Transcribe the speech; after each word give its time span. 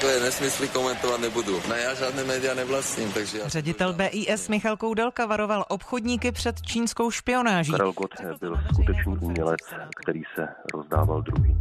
takové 0.00 0.20
nesmysly 0.20 0.68
komentovat 0.68 1.20
nebudu. 1.20 1.60
Ne, 1.68 1.80
já 1.80 1.94
žádné 1.94 2.24
média 2.24 2.54
nevlastním, 2.54 3.12
takže... 3.12 3.38
Já... 3.38 3.48
Ředitel 3.48 3.92
BIS 3.92 4.48
Michal 4.48 4.76
Koudelka 4.76 5.26
varoval 5.26 5.64
obchodníky 5.68 6.32
před 6.32 6.62
čínskou 6.62 7.10
špionáží. 7.10 7.72
Karel 7.72 7.92
Gott 7.92 8.10
byl 8.40 8.56
skutečný 8.72 9.18
umělec, 9.18 9.60
který 10.02 10.22
se 10.34 10.48
rozdával 10.74 11.22
druhým. 11.22 11.58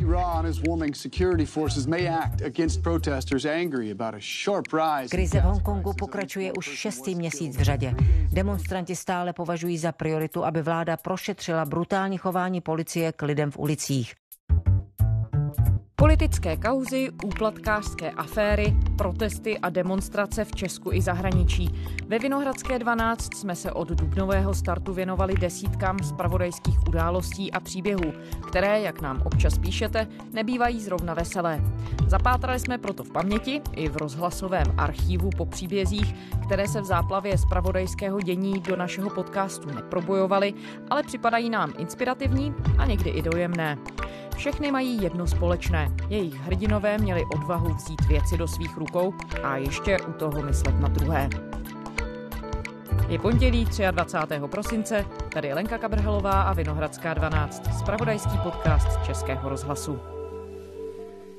Iran 0.00 0.46
is 0.46 0.60
warning 0.68 0.96
security 0.96 1.46
forces 1.46 1.86
may 1.86 2.08
act 2.08 2.42
against 2.42 2.82
protesters 2.82 3.44
angry 3.44 3.90
about 3.90 4.14
a 4.14 4.18
sharp 4.44 4.66
rise. 4.72 5.08
Krize 5.08 5.40
v 5.40 5.42
Hongkongu 5.42 5.92
pokračuje 5.92 6.52
už 6.52 6.64
šestý 6.64 7.14
měsíc 7.14 7.56
v 7.56 7.62
řadě. 7.62 7.94
Demonstranti 8.32 8.96
stále 8.96 9.32
považují 9.32 9.78
za 9.78 9.92
prioritu, 9.92 10.44
aby 10.44 10.62
vláda 10.62 10.96
prošetřila 10.96 11.64
brutální 11.64 12.18
chování 12.18 12.60
policie 12.60 13.12
k 13.12 13.22
lidem 13.22 13.50
v 13.50 13.58
ulicích. 13.58 14.14
Politické 15.96 16.56
kauzy, 16.56 17.10
úplatkářské 17.24 18.10
aféry, 18.10 18.76
protesty 18.98 19.58
a 19.58 19.70
demonstrace 19.70 20.44
v 20.44 20.52
Česku 20.52 20.92
i 20.92 21.02
zahraničí. 21.02 21.70
Ve 22.06 22.18
Vinohradské 22.18 22.78
12 22.78 23.34
jsme 23.34 23.56
se 23.56 23.72
od 23.72 23.88
dubnového 23.88 24.54
startu 24.54 24.92
věnovali 24.92 25.34
desítkám 25.34 25.98
spravodajských 25.98 26.78
událostí 26.88 27.52
a 27.52 27.60
příběhů, 27.60 28.12
které, 28.48 28.80
jak 28.80 29.00
nám 29.00 29.22
občas 29.24 29.58
píšete, 29.58 30.06
nebývají 30.32 30.80
zrovna 30.80 31.14
veselé. 31.14 31.60
Zapátrali 32.06 32.60
jsme 32.60 32.78
proto 32.78 33.04
v 33.04 33.10
paměti 33.10 33.62
i 33.72 33.88
v 33.88 33.96
rozhlasovém 33.96 34.66
archívu 34.76 35.30
po 35.36 35.46
příbězích, 35.46 36.14
které 36.46 36.68
se 36.68 36.80
v 36.80 36.84
záplavě 36.84 37.38
spravodajského 37.38 38.20
dění 38.20 38.60
do 38.60 38.76
našeho 38.76 39.10
podcastu 39.10 39.70
neprobojovaly, 39.70 40.54
ale 40.90 41.02
připadají 41.02 41.50
nám 41.50 41.72
inspirativní 41.78 42.54
a 42.78 42.86
někdy 42.86 43.10
i 43.10 43.22
dojemné. 43.22 43.78
Všechny 44.36 44.72
mají 44.72 45.02
jedno 45.02 45.26
společné. 45.26 45.88
Jejich 46.08 46.34
hrdinové 46.34 46.98
měli 46.98 47.22
odvahu 47.34 47.74
vzít 47.74 48.00
věci 48.08 48.38
do 48.38 48.48
svých 48.48 48.76
rukou 48.76 49.14
a 49.42 49.56
ještě 49.56 49.98
u 50.08 50.12
toho 50.12 50.42
myslet 50.42 50.80
na 50.80 50.88
druhé. 50.88 51.28
Je 53.08 53.18
pondělí 53.18 53.68
23. 53.90 54.40
prosince, 54.46 55.04
tady 55.32 55.48
je 55.48 55.54
Lenka 55.54 55.78
Kabrhelová 55.78 56.42
a 56.42 56.52
Vinohradská 56.52 57.14
12, 57.14 57.78
spravodajský 57.78 58.38
podcast 58.42 59.06
Českého 59.06 59.48
rozhlasu. 59.48 59.98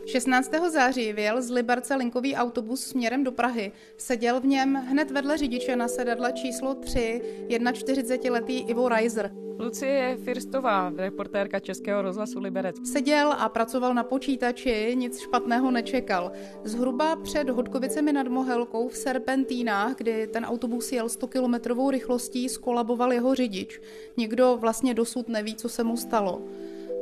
16. 0.05 0.51
září 0.71 1.13
vyjel 1.13 1.41
z 1.41 1.49
Liberce 1.49 1.95
linkový 1.95 2.35
autobus 2.35 2.81
směrem 2.81 3.23
do 3.23 3.31
Prahy. 3.31 3.71
Seděl 3.97 4.41
v 4.41 4.45
něm 4.45 4.75
hned 4.75 5.11
vedle 5.11 5.37
řidiče 5.37 5.75
na 5.75 5.87
sedadle 5.87 6.33
číslo 6.33 6.75
3 6.75 7.21
41-letý 7.49 8.59
Ivo 8.59 8.89
Reiser. 8.89 9.44
Lucie 9.59 10.17
Firstová, 10.23 10.93
reportérka 10.97 11.59
Českého 11.59 12.01
rozhlasu 12.01 12.39
Liberec. 12.39 12.75
Seděl 12.91 13.33
a 13.39 13.49
pracoval 13.49 13.93
na 13.93 14.03
počítači, 14.03 14.95
nic 14.95 15.19
špatného 15.19 15.71
nečekal. 15.71 16.31
Zhruba 16.63 17.15
před 17.15 17.49
Hodkovicemi 17.49 18.13
nad 18.13 18.27
Mohelkou 18.27 18.87
v 18.89 18.97
Serpentínách, 18.97 19.95
kdy 19.95 20.27
ten 20.27 20.45
autobus 20.45 20.91
jel 20.91 21.09
100 21.09 21.27
kilometrovou 21.27 21.91
rychlostí, 21.91 22.49
skolaboval 22.49 23.13
jeho 23.13 23.35
řidič. 23.35 23.81
Nikdo 24.17 24.57
vlastně 24.61 24.93
dosud 24.93 25.29
neví, 25.29 25.55
co 25.55 25.69
se 25.69 25.83
mu 25.83 25.97
stalo. 25.97 26.41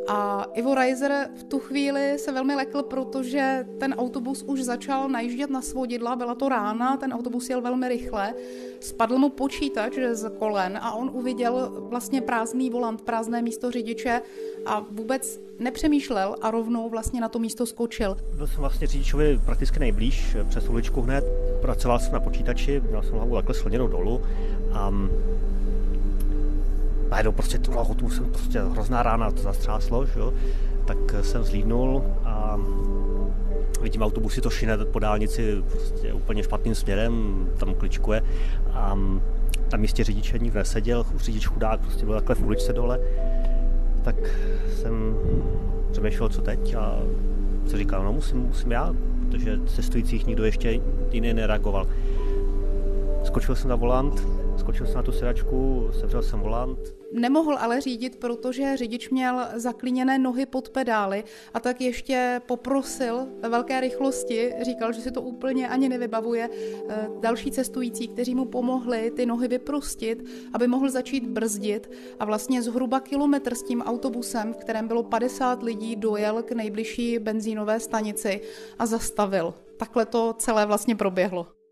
A 0.07 0.45
Ivo 0.53 0.75
Reiser 0.75 1.29
v 1.39 1.43
tu 1.43 1.59
chvíli 1.59 2.17
se 2.17 2.31
velmi 2.31 2.55
lekl, 2.55 2.83
protože 2.83 3.65
ten 3.79 3.93
autobus 3.93 4.43
už 4.43 4.63
začal 4.63 5.09
najíždět 5.09 5.49
na 5.49 5.61
svodidla, 5.61 6.15
byla 6.15 6.35
to 6.35 6.49
rána, 6.49 6.97
ten 6.97 7.13
autobus 7.13 7.49
jel 7.49 7.61
velmi 7.61 7.89
rychle, 7.89 8.33
spadl 8.79 9.17
mu 9.17 9.29
počítač 9.29 9.93
z 10.11 10.31
kolen 10.39 10.77
a 10.81 10.93
on 10.93 11.11
uviděl 11.13 11.71
vlastně 11.89 12.21
prázdný 12.21 12.69
volant, 12.69 13.01
prázdné 13.01 13.41
místo 13.41 13.71
řidiče 13.71 14.21
a 14.65 14.85
vůbec 14.91 15.39
nepřemýšlel 15.59 16.35
a 16.41 16.51
rovnou 16.51 16.89
vlastně 16.89 17.21
na 17.21 17.29
to 17.29 17.39
místo 17.39 17.65
skočil. 17.65 18.17
Byl 18.35 18.47
jsem 18.47 18.59
vlastně 18.59 18.87
řidičovi 18.87 19.39
prakticky 19.45 19.79
nejblíž, 19.79 20.37
přes 20.49 20.69
uličku 20.69 21.01
hned, 21.01 21.23
pracoval 21.61 21.99
jsem 21.99 22.13
na 22.13 22.19
počítači, 22.19 22.81
měl 22.89 23.03
jsem 23.03 23.13
hlavu 23.13 23.35
takhle 23.35 23.55
sloněnou 23.55 23.87
dolů 23.87 24.21
a 24.73 24.91
najednou 27.13 27.31
prostě 27.31 27.57
tu 27.59 27.71
lahotu 27.75 28.09
jsem 28.09 28.25
prostě 28.25 28.61
hrozná 28.61 29.03
rána, 29.03 29.31
to 29.31 29.41
zastřáslo, 29.41 30.05
že 30.05 30.19
jo? 30.19 30.33
tak 30.85 30.97
jsem 31.21 31.43
zlídnul 31.43 32.03
a 32.25 32.59
vidím 33.81 34.01
autobusy 34.01 34.41
to 34.41 34.49
šine 34.49 34.77
po 34.77 34.99
dálnici 34.99 35.63
prostě 35.71 36.13
úplně 36.13 36.43
špatným 36.43 36.75
směrem, 36.75 37.13
tam 37.57 37.73
kličkuje 37.73 38.21
a 38.71 38.99
tam 39.69 39.79
místě 39.79 40.03
řidiče 40.03 40.39
nikdo 40.39 40.59
neseděl, 40.59 41.05
řidič 41.15 41.47
chudák 41.47 41.79
prostě 41.79 42.05
byl 42.05 42.15
takhle 42.15 42.35
v 42.35 42.45
uličce 42.45 42.73
dole, 42.73 42.99
tak 44.03 44.15
jsem 44.75 45.17
přemýšlel, 45.91 46.29
co 46.29 46.41
teď 46.41 46.75
a 46.75 46.99
co 47.65 47.77
říkal, 47.77 48.03
no 48.03 48.13
musím, 48.13 48.39
musím 48.39 48.71
já, 48.71 48.93
protože 49.29 49.59
cestujících 49.65 50.27
nikdo 50.27 50.45
ještě 50.45 50.79
jiný 51.11 51.33
nereagoval. 51.33 51.87
Skočil 53.23 53.55
jsem 53.55 53.69
na 53.69 53.75
volant, 53.75 54.27
skočil 54.57 54.85
jsem 54.85 54.95
na 54.95 55.03
tu 55.03 55.11
sedačku, 55.11 55.89
sevřel 55.99 56.21
jsem 56.21 56.39
volant, 56.39 57.02
Nemohl 57.13 57.57
ale 57.57 57.81
řídit, 57.81 58.15
protože 58.15 58.77
řidič 58.77 59.09
měl 59.09 59.47
zaklíněné 59.55 60.19
nohy 60.19 60.45
pod 60.45 60.69
pedály 60.69 61.23
a 61.53 61.59
tak 61.59 61.81
ještě 61.81 62.41
poprosil 62.45 63.27
ve 63.39 63.49
velké 63.49 63.81
rychlosti, 63.81 64.53
říkal, 64.61 64.93
že 64.93 65.01
si 65.01 65.11
to 65.11 65.21
úplně 65.21 65.67
ani 65.67 65.89
nevybavuje, 65.89 66.49
eh, 66.89 67.09
další 67.19 67.51
cestující, 67.51 68.07
kteří 68.07 68.35
mu 68.35 68.45
pomohli 68.45 69.11
ty 69.11 69.25
nohy 69.25 69.47
vyprostit, 69.47 70.23
aby 70.53 70.67
mohl 70.67 70.89
začít 70.89 71.27
brzdit 71.27 71.91
a 72.19 72.25
vlastně 72.25 72.61
zhruba 72.61 72.99
kilometr 72.99 73.55
s 73.55 73.63
tím 73.63 73.81
autobusem, 73.81 74.53
v 74.53 74.57
kterém 74.57 74.87
bylo 74.87 75.03
50 75.03 75.63
lidí, 75.63 75.95
dojel 75.95 76.43
k 76.43 76.51
nejbližší 76.51 77.19
benzínové 77.19 77.79
stanici 77.79 78.41
a 78.79 78.85
zastavil. 78.85 79.53
Takhle 79.77 80.05
to 80.05 80.33
celé 80.33 80.65
vlastně 80.65 80.95
proběhlo. 80.95 81.62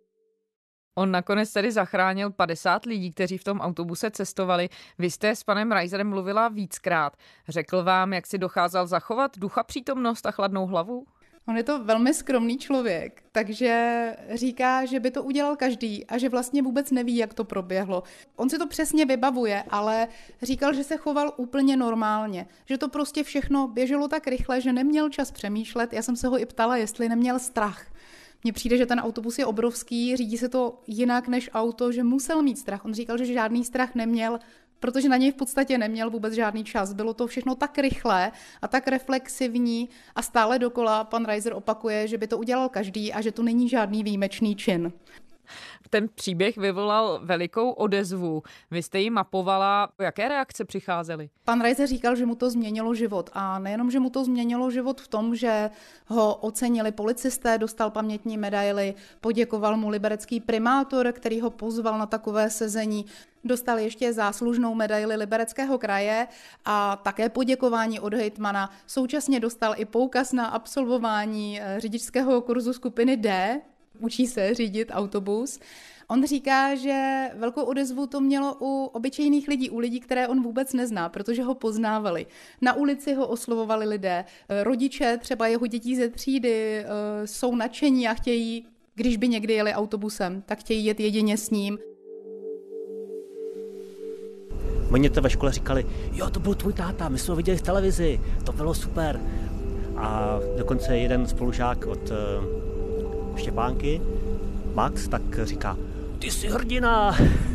On 0.96 1.12
nakonec 1.12 1.54
tedy 1.54 1.72
zachránil 1.72 2.32
50 2.32 2.86
lidí, 2.86 3.12
kteří 3.12 3.38
v 3.38 3.44
tom 3.44 3.60
autobuse 3.60 4.12
cestovali. 4.12 4.70
Vy 5.00 5.12
jste 5.12 5.36
s 5.36 5.44
panem 5.44 5.72
Reiserem 5.72 6.10
mluvila 6.10 6.48
víckrát. 6.48 7.18
Řekl 7.48 7.84
vám, 7.84 8.14
jak 8.14 8.28
si 8.28 8.38
docházel 8.38 8.88
zachovat 8.88 9.38
ducha 9.38 9.64
přítomnost 9.64 10.26
a 10.26 10.32
chladnou 10.32 10.66
hlavu? 10.66 11.06
On 11.48 11.58
je 11.58 11.64
to 11.64 11.84
velmi 11.84 12.14
skromný 12.14 12.58
člověk, 12.58 13.24
takže 13.32 14.16
říká, 14.34 14.86
že 14.86 15.00
by 15.00 15.12
to 15.12 15.24
udělal 15.24 15.56
každý 15.56 16.06
a 16.06 16.18
že 16.18 16.30
vlastně 16.30 16.62
vůbec 16.62 16.92
neví, 16.92 17.18
jak 17.18 17.34
to 17.34 17.44
proběhlo. 17.44 18.04
On 18.36 18.50
si 18.50 18.58
to 18.58 18.68
přesně 18.68 19.06
vybavuje, 19.06 19.64
ale 19.70 20.08
říkal, 20.42 20.74
že 20.74 20.84
se 20.84 20.98
choval 20.98 21.34
úplně 21.38 21.78
normálně, 21.78 22.48
že 22.66 22.78
to 22.78 22.90
prostě 22.90 23.24
všechno 23.24 23.68
běželo 23.68 24.08
tak 24.08 24.28
rychle, 24.28 24.62
že 24.62 24.74
neměl 24.74 25.10
čas 25.10 25.32
přemýšlet. 25.32 25.94
Já 25.94 26.02
jsem 26.02 26.16
se 26.16 26.28
ho 26.28 26.40
i 26.40 26.46
ptala, 26.46 26.78
jestli 26.78 27.10
neměl 27.10 27.40
strach. 27.40 27.91
Mně 28.44 28.54
přijde, 28.54 28.78
že 28.78 28.86
ten 28.86 29.00
autobus 29.00 29.40
je 29.40 29.46
obrovský, 29.46 30.16
řídí 30.16 30.38
se 30.38 30.50
to 30.50 30.82
jinak 30.88 31.28
než 31.28 31.50
auto, 31.54 31.92
že 31.92 32.04
musel 32.04 32.42
mít 32.42 32.60
strach. 32.60 32.86
On 32.86 32.94
říkal, 32.94 33.18
že 33.18 33.26
žádný 33.26 33.66
strach 33.66 33.96
neměl, 33.96 34.40
protože 34.80 35.10
na 35.10 35.18
něj 35.18 35.32
v 35.32 35.36
podstatě 35.36 35.78
neměl 35.78 36.10
vůbec 36.10 36.34
žádný 36.34 36.64
čas. 36.64 36.94
Bylo 36.94 37.14
to 37.14 37.28
všechno 37.28 37.56
tak 37.56 37.78
rychlé 37.78 38.32
a 38.62 38.68
tak 38.68 38.88
reflexivní 38.88 39.90
a 40.16 40.22
stále 40.22 40.60
dokola 40.60 41.04
pan 41.04 41.26
Reiser 41.26 41.54
opakuje, 41.54 42.08
že 42.08 42.18
by 42.18 42.28
to 42.28 42.38
udělal 42.38 42.70
každý 42.70 43.14
a 43.14 43.22
že 43.22 43.32
to 43.32 43.44
není 43.44 43.70
žádný 43.70 44.04
výjimečný 44.04 44.56
čin 44.56 44.92
ten 45.90 46.10
příběh 46.16 46.58
vyvolal 46.58 47.20
velikou 47.24 47.72
odezvu. 47.72 48.44
Vy 48.72 48.84
jste 48.84 49.00
ji 49.00 49.10
mapovala, 49.10 49.90
jaké 50.00 50.30
reakce 50.30 50.66
přicházely? 50.66 51.30
Pan 51.46 51.62
Reiser 51.62 51.88
říkal, 51.88 52.16
že 52.16 52.26
mu 52.26 52.36
to 52.36 52.50
změnilo 52.50 52.96
život 52.96 53.30
a 53.34 53.60
nejenom, 53.60 53.92
že 53.92 54.00
mu 54.00 54.10
to 54.10 54.24
změnilo 54.24 54.72
život 54.72 55.02
v 55.02 55.08
tom, 55.08 55.36
že 55.36 55.70
ho 56.08 56.36
ocenili 56.36 56.92
policisté, 56.92 57.58
dostal 57.58 57.92
pamětní 57.92 58.38
medaily, 58.38 58.94
poděkoval 59.22 59.78
mu 59.78 59.90
liberecký 59.90 60.40
primátor, 60.40 61.12
který 61.12 61.42
ho 61.42 61.50
pozval 61.50 61.98
na 61.98 62.06
takové 62.06 62.50
sezení, 62.50 63.06
Dostal 63.44 63.80
ještě 63.80 64.14
záslužnou 64.14 64.76
medaili 64.76 65.16
Libereckého 65.16 65.78
kraje 65.78 66.28
a 66.66 66.96
také 66.96 67.30
poděkování 67.30 68.00
od 68.00 68.14
hejtmana. 68.14 68.70
Současně 68.88 69.40
dostal 69.40 69.74
i 69.78 69.86
poukaz 69.86 70.34
na 70.34 70.46
absolvování 70.46 71.62
eh, 71.62 71.80
řidičského 71.80 72.42
kurzu 72.42 72.74
skupiny 72.74 73.18
D, 73.18 73.62
učí 74.02 74.28
se 74.28 74.54
řídit 74.54 74.92
autobus. 74.92 75.60
On 76.12 76.26
říká, 76.26 76.76
že 76.76 77.28
velkou 77.36 77.64
odezvu 77.64 78.08
to 78.08 78.22
mělo 78.22 78.58
u 78.62 78.86
obyčejných 78.86 79.48
lidí, 79.48 79.70
u 79.70 79.80
lidí, 79.80 80.00
které 80.00 80.28
on 80.28 80.44
vůbec 80.44 80.74
nezná, 80.74 81.10
protože 81.10 81.44
ho 81.44 81.56
poznávali. 81.56 82.26
Na 82.62 82.74
ulici 82.74 83.14
ho 83.14 83.28
oslovovali 83.28 83.86
lidé, 83.86 84.26
rodiče, 84.64 85.18
třeba 85.18 85.48
jeho 85.48 85.68
dětí 85.68 85.96
ze 85.96 86.10
třídy, 86.10 86.78
eh, 86.78 86.88
jsou 87.28 87.56
nadšení 87.56 88.08
a 88.08 88.14
chtějí, 88.14 88.66
když 88.96 89.18
by 89.18 89.28
někdy 89.28 89.54
jeli 89.54 89.74
autobusem, 89.74 90.44
tak 90.46 90.60
chtějí 90.60 90.86
jet 90.86 91.00
jedině 91.00 91.38
s 91.38 91.50
ním. 91.50 91.78
Oni 94.92 95.10
to 95.10 95.22
ve 95.22 95.30
škole 95.30 95.52
říkali, 95.52 95.86
jo, 96.14 96.30
to 96.30 96.40
byl 96.40 96.56
tvůj 96.56 96.74
táta, 96.74 97.10
my 97.10 97.18
jsme 97.18 97.32
ho 97.32 97.36
viděli 97.36 97.58
v 97.58 97.62
televizi, 97.62 98.22
to 98.46 98.52
bylo 98.52 98.74
super. 98.74 99.22
A 99.98 100.40
dokonce 100.58 100.98
jeden 100.98 101.28
spolužák 101.28 101.86
od 101.86 102.12
eh, 102.12 102.71
Štěpánky, 103.36 104.02
Max, 104.74 105.08
tak 105.08 105.22
říká, 105.44 105.78
ty 106.20 106.32
jsi 106.32 106.48
hrdina. 106.48 107.18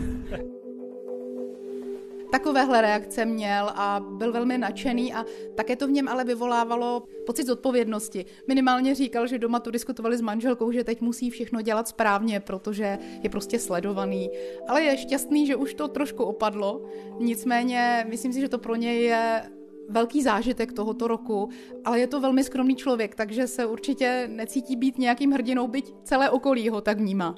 takovéhle 2.31 2.81
reakce 2.81 3.25
měl 3.25 3.73
a 3.75 4.01
byl 4.09 4.33
velmi 4.33 4.59
nadšený 4.59 5.15
a 5.15 5.25
také 5.55 5.77
to 5.77 5.87
v 5.87 5.91
něm 5.91 6.09
ale 6.09 6.25
vyvolávalo 6.25 7.03
pocit 7.27 7.47
zodpovědnosti. 7.47 8.25
Minimálně 8.49 8.95
říkal, 8.95 9.27
že 9.27 9.39
doma 9.39 9.61
to 9.61 9.71
diskutovali 9.71 10.17
s 10.17 10.21
manželkou, 10.21 10.73
že 10.73 10.85
teď 10.85 11.01
musí 11.01 11.31
všechno 11.31 11.63
dělat 11.63 11.89
správně, 11.89 12.41
protože 12.41 12.99
je 13.23 13.31
prostě 13.31 13.59
sledovaný. 13.59 14.31
Ale 14.69 14.83
je 14.83 14.97
šťastný, 14.97 15.47
že 15.47 15.57
už 15.57 15.75
to 15.75 15.89
trošku 15.89 16.25
opadlo. 16.25 16.85
Nicméně 17.21 18.07
myslím 18.09 18.33
si, 18.33 18.41
že 18.41 18.49
to 18.49 18.59
pro 18.59 18.75
něj 18.77 19.03
je 19.03 19.43
velký 19.89 20.23
zážitek 20.23 20.73
tohoto 20.73 21.09
roku, 21.09 21.51
ale 21.85 22.01
je 22.01 22.07
to 22.07 22.21
velmi 22.21 22.45
skromný 22.45 22.77
člověk, 22.77 23.15
takže 23.15 23.47
se 23.47 23.67
určitě 23.67 24.29
necítí 24.33 24.77
být 24.77 24.99
nějakým 24.99 25.33
hrdinou, 25.33 25.69
byť 25.69 25.95
celé 26.05 26.31
okolí 26.31 26.69
ho 26.69 26.81
tak 26.81 26.99
vnímá. 26.99 27.35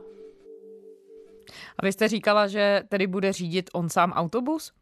A 1.79 1.87
vy 1.87 1.93
jste 1.93 2.09
říkala, 2.09 2.47
že 2.47 2.83
tedy 2.89 3.06
bude 3.06 3.33
řídit 3.33 3.71
on 3.73 3.89
sám 3.89 4.12
autobus? 4.12 4.73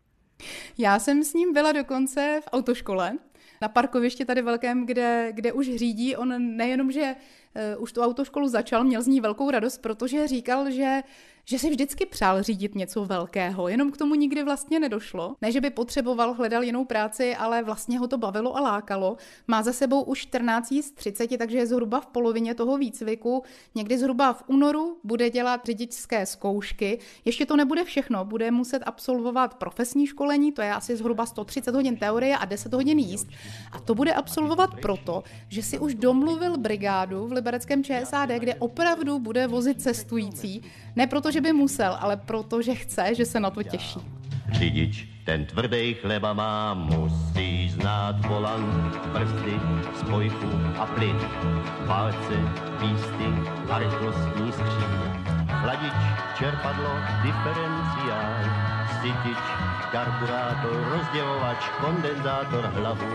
Já 0.78 0.98
jsem 0.98 1.24
s 1.24 1.34
ním 1.34 1.52
byla 1.52 1.72
dokonce 1.72 2.40
v 2.44 2.48
autoškole, 2.52 3.18
na 3.62 3.68
parkovišti 3.68 4.24
tady 4.24 4.42
velkém, 4.42 4.86
kde, 4.86 5.32
kde 5.32 5.52
už 5.52 5.70
řídí. 5.76 6.16
On 6.16 6.56
nejenom, 6.56 6.92
že 6.92 7.14
uh, 7.76 7.82
už 7.82 7.92
tu 7.92 8.02
autoškolu 8.02 8.48
začal, 8.48 8.84
měl 8.84 9.02
z 9.02 9.06
ní 9.06 9.20
velkou 9.20 9.50
radost, 9.50 9.78
protože 9.78 10.26
říkal, 10.26 10.70
že 10.70 11.02
že 11.48 11.58
si 11.58 11.70
vždycky 11.70 12.06
přál 12.06 12.42
řídit 12.42 12.74
něco 12.74 13.04
velkého, 13.04 13.68
jenom 13.68 13.90
k 13.90 13.96
tomu 13.96 14.14
nikdy 14.14 14.42
vlastně 14.42 14.80
nedošlo. 14.80 15.36
Ne, 15.42 15.52
že 15.52 15.60
by 15.60 15.70
potřeboval, 15.70 16.34
hledal 16.34 16.62
jinou 16.62 16.84
práci, 16.84 17.36
ale 17.36 17.62
vlastně 17.62 17.98
ho 17.98 18.08
to 18.08 18.18
bavilo 18.18 18.56
a 18.56 18.60
lákalo. 18.60 19.16
Má 19.46 19.62
za 19.62 19.72
sebou 19.72 20.02
už 20.02 20.18
14 20.18 20.72
z 20.72 20.90
30, 20.90 21.36
takže 21.38 21.58
je 21.58 21.66
zhruba 21.66 22.00
v 22.00 22.06
polovině 22.06 22.54
toho 22.54 22.78
výcviku. 22.78 23.42
Někdy 23.74 23.98
zhruba 23.98 24.32
v 24.32 24.44
únoru 24.46 24.98
bude 25.04 25.30
dělat 25.30 25.60
řidičské 25.64 26.26
zkoušky. 26.26 26.98
Ještě 27.24 27.46
to 27.46 27.56
nebude 27.56 27.84
všechno, 27.84 28.24
bude 28.24 28.50
muset 28.50 28.82
absolvovat 28.86 29.54
profesní 29.54 30.06
školení, 30.06 30.52
to 30.52 30.62
je 30.62 30.72
asi 30.72 30.96
zhruba 30.96 31.26
130 31.26 31.74
hodin 31.74 31.96
teorie 31.96 32.36
a 32.36 32.44
10 32.44 32.74
hodin 32.74 32.98
jíst. 32.98 33.26
A 33.72 33.80
to 33.80 33.94
bude 33.94 34.14
absolvovat 34.14 34.70
proto, 34.82 35.22
že 35.48 35.62
si 35.62 35.78
už 35.78 35.94
domluvil 35.94 36.58
brigádu 36.58 37.26
v 37.26 37.32
libereckém 37.32 37.84
ČSAD, 37.84 38.30
kde 38.30 38.54
opravdu 38.54 39.18
bude 39.18 39.46
vozit 39.46 39.82
cestující. 39.82 40.62
Ne 40.96 41.06
proto, 41.06 41.35
že 41.36 41.44
by 41.44 41.52
musel, 41.52 41.92
ale 42.00 42.16
proto, 42.16 42.64
že 42.64 42.72
chce, 42.74 43.12
že 43.12 43.24
se 43.28 43.36
na 43.40 43.52
to 43.52 43.60
těší. 43.62 44.00
Řidič, 44.56 45.04
ten 45.24 45.44
tvrdý 45.44 45.94
chleba 46.00 46.32
má, 46.32 46.74
musí 46.74 47.68
znát 47.76 48.24
volant, 48.24 48.96
brzdy, 49.12 49.60
spojku 50.00 50.48
a 50.80 50.86
plyn, 50.86 51.18
palce, 51.86 52.36
písty 52.80 53.28
a 53.68 53.78
rychlostní 53.78 54.52
skříň. 54.52 54.96
Chladič, 55.60 56.00
čerpadlo, 56.38 56.92
diferenciál, 57.22 58.32
sytič, 59.02 59.42
karburátor, 59.92 60.72
rozdělovač, 60.92 61.68
kondenzátor, 61.80 62.64
hlavu, 62.64 63.10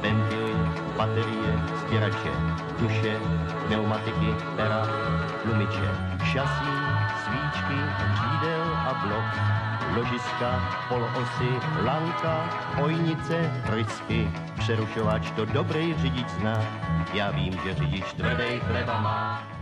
ventily, 0.00 0.56
baterie, 0.96 1.52
stěrače, 1.84 2.32
duše, 2.80 3.20
pneumatiky, 3.66 4.32
pera, 4.56 4.82
tlumiče, 5.42 5.88
šasí, 6.32 6.85
svíčky, 7.56 7.80
přídel 8.14 8.76
a 8.76 8.94
blok, 9.06 9.24
ložiska, 9.96 10.84
poloosy, 10.88 11.50
lanka, 11.84 12.50
ojnice, 12.82 13.62
rysky, 13.64 14.30
přerušovač 14.58 15.30
to 15.30 15.44
dobrý 15.44 15.94
řidič 15.98 16.28
zná. 16.28 16.62
Já 17.14 17.30
vím, 17.30 17.60
že 17.64 17.74
řidič 17.74 18.12
tvrdý 18.12 18.60
chleba 18.60 19.00
má. 19.00 19.55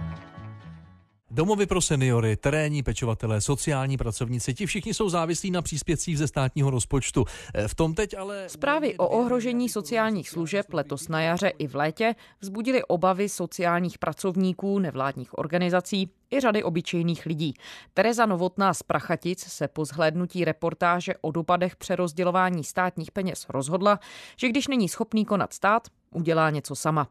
Domovy 1.34 1.66
pro 1.66 1.80
seniory, 1.80 2.36
terénní 2.36 2.82
pečovatelé, 2.82 3.40
sociální 3.40 3.96
pracovníci, 3.96 4.54
ti 4.54 4.66
všichni 4.66 4.94
jsou 4.94 5.08
závislí 5.08 5.50
na 5.50 5.62
příspěvcích 5.62 6.18
ze 6.18 6.28
státního 6.28 6.70
rozpočtu. 6.70 7.24
E, 7.54 7.68
v 7.68 7.74
tom 7.74 7.94
teď 7.94 8.16
ale... 8.18 8.48
Zprávy 8.48 8.96
o 8.96 9.08
ohrožení 9.08 9.68
sociálních 9.68 10.28
služeb 10.28 10.72
letos 10.72 11.08
na 11.08 11.22
jaře 11.22 11.48
i 11.48 11.66
v 11.66 11.74
létě 11.74 12.14
vzbudily 12.40 12.84
obavy 12.84 13.28
sociálních 13.28 13.98
pracovníků, 13.98 14.78
nevládních 14.78 15.38
organizací 15.38 16.10
i 16.30 16.40
řady 16.40 16.62
obyčejných 16.62 17.26
lidí. 17.26 17.54
Tereza 17.94 18.26
Novotná 18.26 18.74
z 18.74 18.82
Prachatic 18.82 19.40
se 19.40 19.68
po 19.68 19.84
zhlédnutí 19.84 20.44
reportáže 20.44 21.14
o 21.20 21.30
dopadech 21.30 21.76
přerozdělování 21.76 22.64
státních 22.64 23.10
peněz 23.10 23.46
rozhodla, 23.48 23.98
že 24.36 24.48
když 24.48 24.68
není 24.68 24.88
schopný 24.88 25.24
konat 25.24 25.52
stát, 25.52 25.88
udělá 26.14 26.50
něco 26.50 26.74
sama. 26.74 27.08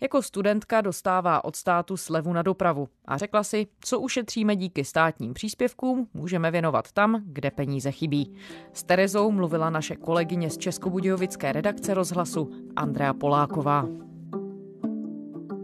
Jako 0.00 0.22
studentka 0.22 0.80
dostává 0.80 1.44
od 1.44 1.56
státu 1.56 1.96
slevu 1.96 2.32
na 2.32 2.42
dopravu 2.42 2.88
a 3.04 3.18
řekla 3.18 3.44
si, 3.44 3.66
co 3.80 4.00
ušetříme 4.00 4.56
díky 4.56 4.84
státním 4.84 5.34
příspěvkům, 5.34 6.08
můžeme 6.14 6.50
věnovat 6.50 6.92
tam, 6.92 7.22
kde 7.26 7.50
peníze 7.50 7.90
chybí. 7.90 8.34
S 8.72 8.82
Terezou 8.82 9.30
mluvila 9.30 9.70
naše 9.70 9.96
kolegyně 9.96 10.50
z 10.50 10.58
Českobudějovické 10.58 11.52
redakce 11.52 11.94
rozhlasu 11.94 12.50
Andrea 12.76 13.14
Poláková. 13.14 13.86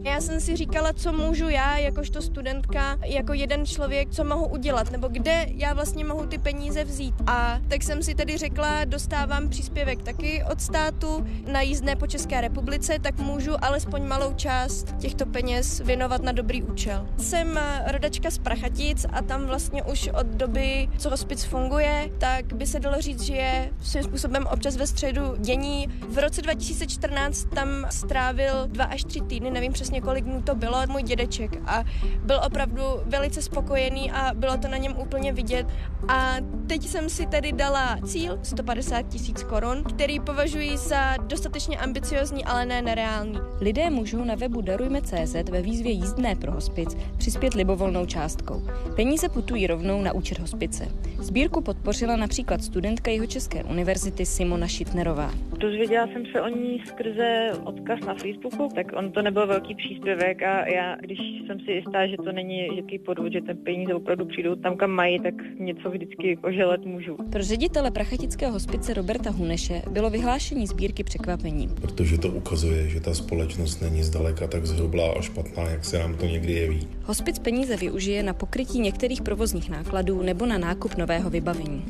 Já 0.05 0.21
jsem 0.21 0.41
si 0.41 0.57
říkala, 0.57 0.93
co 0.93 1.13
můžu 1.13 1.49
já, 1.49 1.79
jakožto 1.79 2.23
studentka, 2.23 2.99
jako 3.05 3.33
jeden 3.33 3.67
člověk, 3.67 4.11
co 4.11 4.25
mohu 4.25 4.47
udělat, 4.47 4.91
nebo 4.91 5.09
kde 5.09 5.47
já 5.49 5.75
vlastně 5.75 6.05
mohu 6.05 6.27
ty 6.27 6.39
peníze 6.39 6.85
vzít. 6.85 7.15
A 7.27 7.61
tak 7.69 7.83
jsem 7.83 8.03
si 8.03 8.15
tedy 8.15 8.39
řekla, 8.39 8.85
dostávám 8.85 9.49
příspěvek 9.49 10.03
taky 10.03 10.45
od 10.53 10.61
státu 10.61 11.27
na 11.53 11.61
jízdné 11.61 11.97
po 11.97 12.07
České 12.07 12.41
republice, 12.41 12.99
tak 13.03 13.19
můžu 13.19 13.65
alespoň 13.65 14.07
malou 14.07 14.33
část 14.33 14.95
těchto 14.99 15.27
peněz 15.27 15.81
věnovat 15.81 16.23
na 16.23 16.33
dobrý 16.33 16.63
účel. 16.63 17.07
Jsem 17.19 17.61
rodačka 17.87 18.31
z 18.31 18.39
Prachatic 18.39 19.07
a 19.13 19.23
tam 19.23 19.47
vlastně 19.47 19.83
už 19.83 20.09
od 20.21 20.27
doby, 20.27 20.89
co 20.99 21.11
hospic 21.11 21.45
funguje, 21.45 22.11
tak 22.19 22.53
by 22.53 22.67
se 22.67 22.81
dalo 22.81 23.01
říct, 23.01 23.23
že 23.23 23.35
je 23.35 23.71
svým 23.83 24.03
způsobem 24.03 24.47
občas 24.47 24.77
ve 24.77 24.87
středu 24.87 25.35
dění. 25.39 25.89
V 26.09 26.19
roce 26.19 26.43
2014 26.43 27.47
tam 27.55 27.69
strávil 27.91 28.55
dva 28.67 28.85
až 28.85 29.05
tři 29.05 29.21
týdny, 29.21 29.51
nevím 29.51 29.73
přesně 29.73 29.92
několik 29.93 30.25
dnů 30.25 30.43
to 30.43 30.55
bylo, 30.55 30.83
můj 30.89 31.03
dědeček 31.03 31.59
a 31.67 31.85
byl 32.25 32.41
opravdu 32.47 32.83
velice 33.06 33.43
spokojený 33.43 34.12
a 34.12 34.35
bylo 34.35 34.56
to 34.56 34.69
na 34.69 34.77
něm 34.77 34.97
úplně 34.99 35.33
vidět. 35.33 35.67
A 36.09 36.37
teď 36.67 36.87
jsem 36.87 37.11
si 37.11 37.27
tedy 37.27 37.53
dala 37.53 37.99
cíl 38.06 38.39
150 38.43 39.03
tisíc 39.03 39.43
korun, 39.43 39.85
který 39.85 40.21
považuji 40.21 40.77
za 40.77 41.17
dostatečně 41.17 41.79
ambiciozní, 41.79 42.44
ale 42.44 42.67
ne 42.67 42.83
nereálný. 42.83 43.39
Lidé 43.61 43.91
můžou 43.91 44.25
na 44.25 44.35
webu 44.35 44.61
Darujme.cz 44.61 45.35
ve 45.50 45.62
výzvě 45.62 45.93
jízdné 45.93 46.37
pro 46.37 46.53
hospic 46.53 46.97
přispět 47.17 47.55
libovolnou 47.55 48.06
částkou. 48.06 48.62
Peníze 48.97 49.29
putují 49.29 49.67
rovnou 49.67 50.03
na 50.03 50.12
účet 50.12 50.39
hospice. 50.39 50.89
Sbírku 51.19 51.61
podpořila 51.61 52.17
například 52.17 52.65
studentka 52.65 53.11
Jihočeské 53.11 53.65
univerzity 53.65 54.27
Simona 54.27 54.69
Šitnerová. 54.69 55.31
Dozvěděla 55.62 56.06
jsem 56.06 56.23
se 56.32 56.41
o 56.41 56.49
ní 56.49 56.82
skrze 56.87 57.50
odkaz 57.64 58.00
na 58.06 58.14
Facebooku, 58.14 58.69
tak 58.75 58.87
on 58.96 59.13
to 59.13 59.22
nebyl 59.22 59.46
velký 59.46 59.75
příspěvek 59.75 60.43
a 60.43 60.69
já, 60.69 60.96
když 60.96 61.19
jsem 61.46 61.60
si 61.60 61.72
jistá, 61.72 62.06
že 62.06 62.17
to 62.17 62.32
není 62.32 62.77
jaký 62.77 62.98
podvod, 62.98 63.32
že 63.32 63.41
ten 63.41 63.56
peníze 63.56 63.94
opravdu 63.94 64.25
přijdou 64.25 64.55
tam, 64.55 64.77
kam 64.77 64.91
mají, 64.91 65.20
tak 65.20 65.34
něco 65.58 65.91
vždycky 65.91 66.39
oželet 66.43 66.84
můžu. 66.84 67.17
Pro 67.17 67.43
ředitele 67.43 67.91
prachatického 67.91 68.53
hospice 68.53 68.94
Roberta 68.94 69.31
Huneše 69.31 69.82
bylo 69.91 70.10
vyhlášení 70.10 70.67
sbírky 70.67 71.05
překvapením. 71.05 71.70
Protože 71.81 72.19
to 72.19 72.29
ukazuje, 72.29 72.89
že 72.89 73.01
ta 73.01 73.15
společnost 73.15 73.81
není 73.81 74.03
zdaleka 74.03 74.46
tak 74.46 74.67
zhrublá 74.67 75.13
a 75.19 75.20
špatná, 75.20 75.63
jak 75.63 75.84
se 75.84 75.98
nám 75.98 76.17
to 76.17 76.27
někdy 76.27 76.53
jeví. 76.53 76.89
Hospic 77.05 77.39
peníze 77.39 77.77
využije 77.77 78.22
na 78.22 78.32
pokrytí 78.32 78.81
některých 78.81 79.22
provozních 79.22 79.70
nákladů 79.70 80.22
nebo 80.22 80.46
na 80.46 80.58
nákup 80.58 80.96
nového 80.96 81.31
vybavení. 81.31 81.84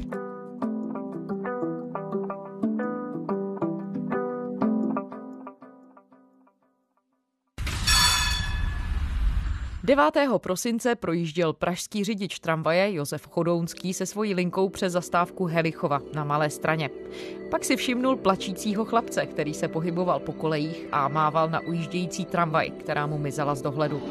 9. 9.85 10.05
prosince 10.39 10.95
projížděl 10.95 11.53
pražský 11.53 12.05
řidič 12.05 12.39
tramvaje 12.39 12.95
Josef 12.95 13.29
Chodounský 13.29 13.95
se 13.95 14.07
svojí 14.07 14.35
linkou 14.35 14.69
přes 14.69 14.93
zastávku 14.93 15.45
Helichova 15.45 16.01
na 16.15 16.25
Malé 16.25 16.51
straně. 16.51 16.91
Pak 17.51 17.65
si 17.65 17.77
všimnul 17.77 18.17
plačícího 18.17 18.85
chlapce, 18.85 19.27
který 19.27 19.55
se 19.55 19.69
pohyboval 19.69 20.21
po 20.21 20.33
kolejích 20.33 20.87
a 20.93 21.09
mával 21.09 21.51
na 21.51 21.61
ujíždějící 21.61 22.25
tramvaj, 22.25 22.71
která 22.71 23.07
mu 23.07 23.19
mizela 23.19 23.55
z 23.55 23.63
dohledu. 23.63 24.03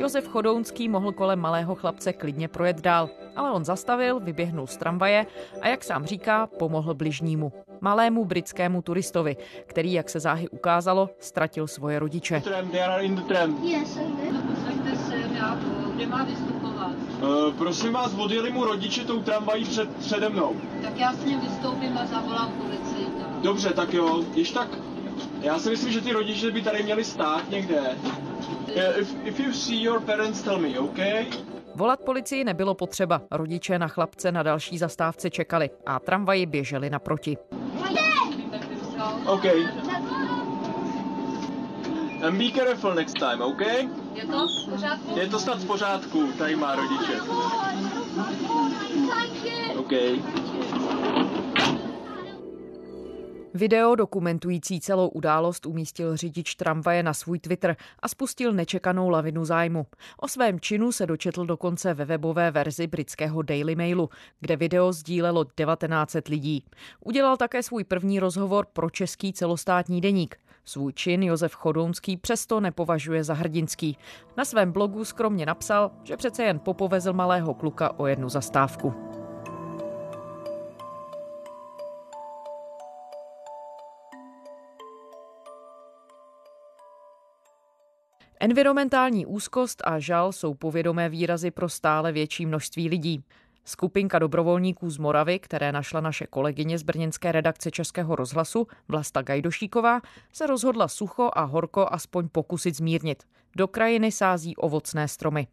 Josef 0.00 0.28
Chodounský 0.28 0.88
mohl 0.88 1.12
kolem 1.12 1.38
malého 1.38 1.74
chlapce 1.74 2.12
klidně 2.12 2.48
projet 2.48 2.80
dál, 2.80 3.08
ale 3.36 3.50
on 3.50 3.64
zastavil, 3.64 4.20
vyběhnul 4.20 4.66
z 4.66 4.76
tramvaje 4.76 5.26
a 5.60 5.68
jak 5.68 5.84
sám 5.84 6.06
říká, 6.06 6.46
pomohl 6.46 6.94
bližnímu, 6.94 7.52
malému 7.80 8.24
britskému 8.24 8.82
turistovi, 8.82 9.36
který, 9.66 9.92
jak 9.92 10.10
se 10.10 10.20
záhy 10.20 10.48
ukázalo, 10.48 11.10
ztratil 11.18 11.66
svoje 11.66 11.98
rodiče. 11.98 12.42
Uh, 17.22 17.54
prosím 17.58 17.92
vás, 17.92 18.14
odjeli 18.14 18.50
mu 18.50 18.64
rodiče 18.64 19.04
tou 19.04 19.22
tramvají 19.22 19.64
před, 19.64 19.96
přede 19.96 20.28
mnou. 20.28 20.56
Tak 20.82 20.96
já 20.96 21.12
s 21.12 21.24
ním 21.24 21.40
vystoupím 21.40 21.98
a 21.98 22.06
zavolám 22.06 22.52
policii. 22.52 23.06
Dobře, 23.42 23.70
tak 23.70 23.94
jo, 23.94 24.24
když 24.32 24.50
tak, 24.50 24.68
já 25.42 25.58
si 25.58 25.70
myslím, 25.70 25.92
že 25.92 26.00
ty 26.00 26.12
rodiče 26.12 26.50
by 26.50 26.62
tady 26.62 26.82
měli 26.82 27.04
stát 27.04 27.50
někde. 27.50 27.80
Uh, 27.80 28.98
if, 28.98 29.14
if 29.24 29.40
you 29.40 29.52
see 29.52 29.82
your 29.82 30.00
parents, 30.00 30.42
tell 30.42 30.58
me, 30.58 30.78
okay? 30.78 31.26
Volat 31.74 32.00
policii 32.00 32.44
nebylo 32.44 32.74
potřeba. 32.74 33.22
Rodiče 33.30 33.78
na 33.78 33.88
chlapce 33.88 34.32
na 34.32 34.42
další 34.42 34.78
zastávce 34.78 35.30
čekali 35.30 35.70
a 35.86 35.98
tramvaji 35.98 36.46
běželi 36.46 36.90
naproti. 36.90 37.36
OK. 39.26 39.44
And 42.22 42.38
be 42.38 42.50
careful 42.50 42.94
next 42.94 43.18
time, 43.18 43.42
OK? 43.42 43.60
Je 44.14 44.26
to 44.26 44.46
v 44.48 44.70
pořádku? 44.70 45.18
Je 45.18 45.26
to 45.26 45.38
snad 45.38 45.58
v 45.58 45.66
pořádku, 45.66 46.32
tady 46.38 46.56
má 46.56 46.76
rodiče. 46.76 47.20
OK. 49.76 49.92
Video 53.54 53.94
dokumentující 53.94 54.80
celou 54.80 55.08
událost 55.08 55.66
umístil 55.66 56.16
řidič 56.16 56.54
tramvaje 56.54 57.02
na 57.02 57.14
svůj 57.14 57.38
Twitter 57.38 57.76
a 58.02 58.08
spustil 58.08 58.52
nečekanou 58.52 59.08
lavinu 59.08 59.44
zájmu. 59.44 59.86
O 60.16 60.28
svém 60.28 60.60
činu 60.60 60.92
se 60.92 61.06
dočetl 61.06 61.46
dokonce 61.46 61.94
ve 61.94 62.04
webové 62.04 62.50
verzi 62.50 62.86
britského 62.86 63.42
Daily 63.42 63.76
Mailu, 63.76 64.10
kde 64.40 64.56
video 64.56 64.92
sdílelo 64.92 65.44
1900 65.44 66.28
lidí. 66.28 66.64
Udělal 67.04 67.36
také 67.36 67.62
svůj 67.62 67.84
první 67.84 68.20
rozhovor 68.20 68.66
pro 68.72 68.90
český 68.90 69.32
celostátní 69.32 70.00
deník. 70.00 70.36
Svůj 70.64 70.92
čin 70.92 71.22
Josef 71.22 71.54
Chodounský 71.54 72.16
přesto 72.16 72.60
nepovažuje 72.60 73.24
za 73.24 73.34
hrdinský. 73.34 73.98
Na 74.36 74.44
svém 74.44 74.72
blogu 74.72 75.04
skromně 75.04 75.46
napsal, 75.46 75.90
že 76.04 76.16
přece 76.16 76.44
jen 76.44 76.58
popovezl 76.58 77.12
malého 77.12 77.54
kluka 77.54 77.98
o 77.98 78.06
jednu 78.06 78.28
zastávku. 78.28 79.19
Environmentální 88.42 89.26
úzkost 89.26 89.82
a 89.84 89.98
žal 89.98 90.32
jsou 90.32 90.54
povědomé 90.54 91.08
výrazy 91.08 91.50
pro 91.50 91.68
stále 91.68 92.12
větší 92.12 92.46
množství 92.46 92.88
lidí. 92.88 93.22
Skupinka 93.64 94.18
dobrovolníků 94.18 94.90
z 94.90 94.98
Moravy, 94.98 95.38
které 95.38 95.72
našla 95.72 96.00
naše 96.00 96.26
kolegyně 96.26 96.78
z 96.78 96.82
brněnské 96.82 97.32
redakce 97.32 97.70
Českého 97.70 98.16
rozhlasu, 98.16 98.66
Vlasta 98.88 99.22
Gajdošíková, 99.22 100.00
se 100.32 100.46
rozhodla 100.46 100.88
sucho 100.88 101.30
a 101.32 101.42
horko 101.42 101.86
aspoň 101.90 102.28
pokusit 102.28 102.76
zmírnit. 102.76 103.22
Do 103.56 103.68
krajiny 103.68 104.12
sází 104.12 104.56
ovocné 104.56 105.08
stromy. 105.08 105.46